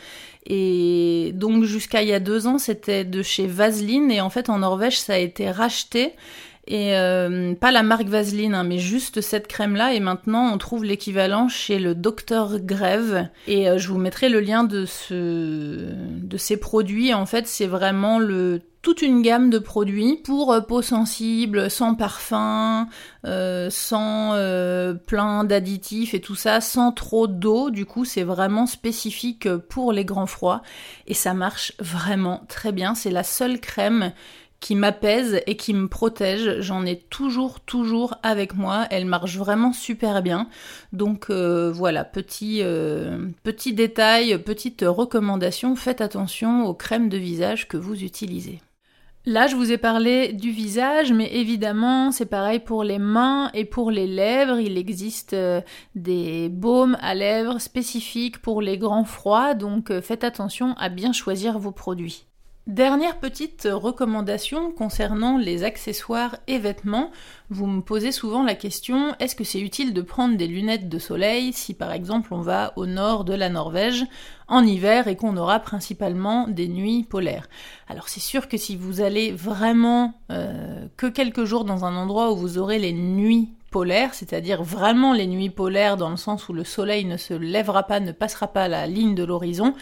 [0.50, 4.50] Et donc jusqu'à il y a deux ans, c'était de chez Vaseline et en fait
[4.50, 6.14] en Norvège, ça a été racheté.
[6.68, 9.94] Et euh, pas la marque Vaseline, hein, mais juste cette crème-là.
[9.94, 13.30] Et maintenant, on trouve l'équivalent chez le Docteur Grève.
[13.48, 17.14] Et euh, je vous mettrai le lien de, ce, de ces produits.
[17.14, 21.94] En fait, c'est vraiment le toute une gamme de produits pour euh, peau sensible, sans
[21.94, 22.88] parfum,
[23.26, 27.70] euh, sans euh, plein d'additifs et tout ça, sans trop d'eau.
[27.70, 30.62] Du coup, c'est vraiment spécifique pour les grands froids
[31.06, 32.96] et ça marche vraiment très bien.
[32.96, 34.14] C'est la seule crème
[34.62, 36.62] qui m'apaise et qui me protège.
[36.62, 38.88] J'en ai toujours, toujours avec moi.
[38.90, 40.48] Elle marche vraiment super bien.
[40.94, 42.64] Donc voilà, petit,
[43.44, 45.76] petit détail, petite recommandation.
[45.76, 48.62] Faites attention aux crèmes de visage que vous utilisez.
[49.28, 53.66] Là, je vous ai parlé du visage, mais évidemment, c'est pareil pour les mains et
[53.66, 54.58] pour les lèvres.
[54.58, 55.60] Il existe euh,
[55.96, 61.12] des baumes à lèvres spécifiques pour les grands froids, donc euh, faites attention à bien
[61.12, 62.26] choisir vos produits.
[62.68, 67.12] Dernière petite recommandation concernant les accessoires et vêtements.
[67.50, 71.00] Vous me posez souvent la question est-ce que c'est utile de prendre des lunettes de
[71.00, 74.04] soleil si par exemple on va au nord de la Norvège
[74.50, 77.48] en hiver et qu'on aura principalement des nuits polaires?
[77.88, 82.34] Alors c'est sûr que si vous allez vraiment euh, que quelques jours dans un endroit
[82.34, 86.54] où vous aurez les nuits polaires, c'est-à-dire vraiment les nuits polaires dans le sens où
[86.54, 89.74] le soleil ne se lèvera pas, ne passera pas la ligne de l'horizon,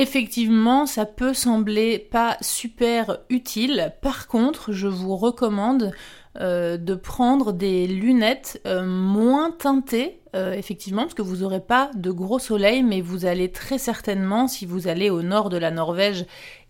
[0.00, 3.92] Effectivement, ça peut sembler pas super utile.
[4.00, 5.90] Par contre, je vous recommande
[6.38, 11.90] euh, de prendre des lunettes euh, moins teintées, euh, effectivement, parce que vous n'aurez pas
[11.96, 15.72] de gros soleil, mais vous allez très certainement, si vous allez au nord de la
[15.72, 16.26] Norvège,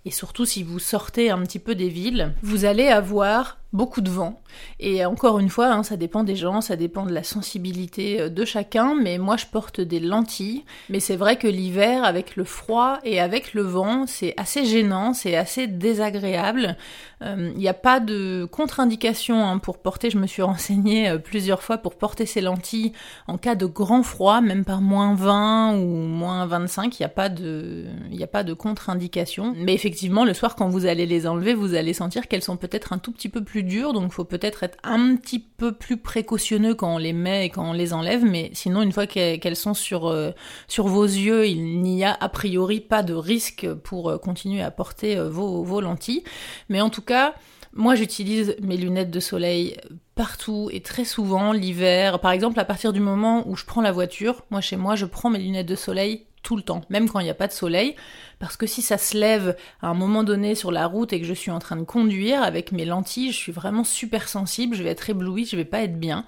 [0.07, 4.09] et surtout si vous sortez un petit peu des villes, vous allez avoir beaucoup de
[4.09, 4.41] vent.
[4.81, 8.29] Et encore une fois, hein, ça dépend des gens, ça dépend de la sensibilité euh,
[8.29, 10.65] de chacun, mais moi je porte des lentilles.
[10.89, 15.15] Mais c'est vrai que l'hiver, avec le froid et avec le vent, c'est assez gênant,
[15.15, 16.77] c'est assez désagréable.
[17.21, 21.19] Il euh, n'y a pas de contre-indication hein, pour porter, je me suis renseignée euh,
[21.19, 22.93] plusieurs fois pour porter ces lentilles
[23.27, 27.09] en cas de grand froid, même par moins 20 ou moins 25, il n'y a
[27.09, 29.55] pas de, contre-indication.
[29.57, 32.93] Mais effectivement, le soir quand vous allez les enlever, vous allez sentir qu'elles sont peut-être
[32.93, 36.75] un tout petit peu plus dur, donc faut peut-être être un petit peu plus précautionneux
[36.75, 39.75] quand on les met et quand on les enlève, mais sinon une fois qu'elles sont
[39.75, 40.31] sur, euh,
[40.69, 44.71] sur vos yeux, il n'y a a priori pas de risque pour euh, continuer à
[44.71, 46.25] porter euh, vos, vos lentilles.
[46.69, 47.35] Mais en tout cas,
[47.75, 49.77] moi, j'utilise mes lunettes de soleil
[50.15, 52.19] partout et très souvent l'hiver.
[52.21, 55.05] Par exemple, à partir du moment où je prends la voiture, moi chez moi, je
[55.05, 57.53] prends mes lunettes de soleil tout le temps, même quand il n'y a pas de
[57.53, 57.97] soleil,
[58.39, 61.27] parce que si ça se lève à un moment donné sur la route et que
[61.27, 64.83] je suis en train de conduire avec mes lentilles, je suis vraiment super sensible, je
[64.83, 66.25] vais être éblouie, je vais pas être bien.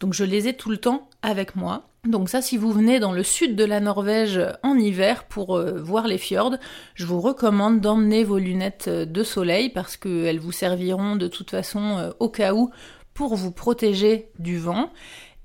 [0.00, 1.88] Donc je les ai tout le temps avec moi.
[2.04, 5.80] Donc ça, si vous venez dans le sud de la Norvège en hiver pour euh,
[5.80, 6.56] voir les fjords,
[6.94, 11.98] je vous recommande d'emmener vos lunettes de soleil parce qu'elles vous serviront de toute façon
[11.98, 12.70] euh, au cas où
[13.14, 14.90] pour vous protéger du vent.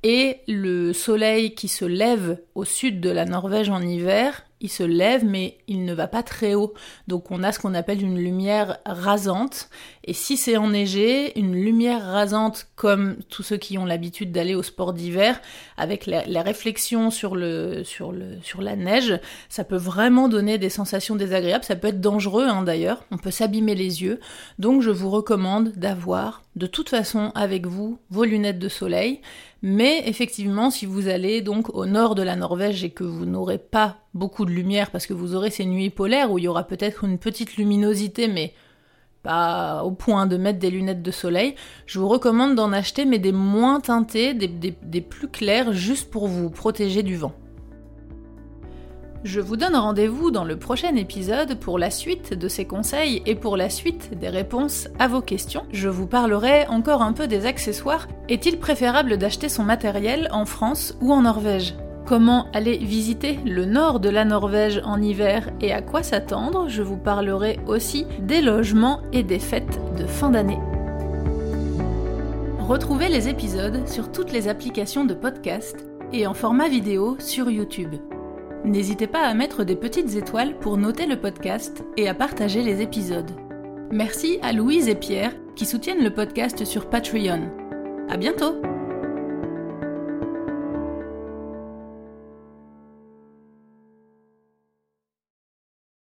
[0.04, 4.84] Et le soleil qui se lève au sud de la Norvège en hiver, il se
[4.84, 6.74] lève mais il ne va pas très haut.
[7.08, 9.70] Donc on a ce qu'on appelle une lumière rasante.
[10.04, 14.64] Et si c'est enneigé, une lumière rasante comme tous ceux qui ont l'habitude d'aller au
[14.64, 15.40] sport d'hiver,
[15.78, 19.20] avec la, réflexion sur, la neige,
[19.50, 21.66] ça peut vraiment donner des sensations désagréables.
[21.66, 23.04] Ça peut être dangereux hein, d'ailleurs.
[23.12, 24.20] On peut s'abîmer les yeux.
[24.58, 29.22] Donc je vous recommande d'avoir de toute façon avec vous vos lunettes de soleil.
[29.62, 33.58] Mais effectivement, si vous allez donc au nord de la Norvège et que vous n'aurez
[33.58, 36.66] pas beaucoup de lumière parce que vous aurez ces nuits polaires où il y aura
[36.66, 38.54] peut-être une petite luminosité mais
[39.24, 41.56] pas au point de mettre des lunettes de soleil,
[41.86, 46.50] je vous recommande d'en acheter mais des moins teintées, des, plus clairs juste pour vous
[46.50, 47.34] protéger du vent.
[49.28, 53.36] Je vous donne rendez-vous dans le prochain épisode pour la suite de ces conseils et
[53.36, 55.66] pour la suite des réponses à vos questions.
[55.74, 58.08] Je vous parlerai encore un peu des accessoires.
[58.30, 61.76] Est-il préférable d'acheter son matériel en France ou en Norvège?
[62.06, 66.70] Comment aller visiter le nord de la Norvège en hiver et à quoi s'attendre?
[66.70, 70.60] Je vous parlerai aussi des logements et des fêtes de fin d'année.
[72.60, 77.94] Retrouvez les épisodes sur toutes les applications de podcast et en format vidéo sur YouTube.
[78.68, 82.82] N'hésitez pas à mettre des petites étoiles pour noter le podcast et à partager les
[82.82, 83.32] épisodes.
[83.92, 87.50] Merci à Louise et Pierre qui soutiennent le podcast sur Patreon.
[88.10, 88.77] À bientôt!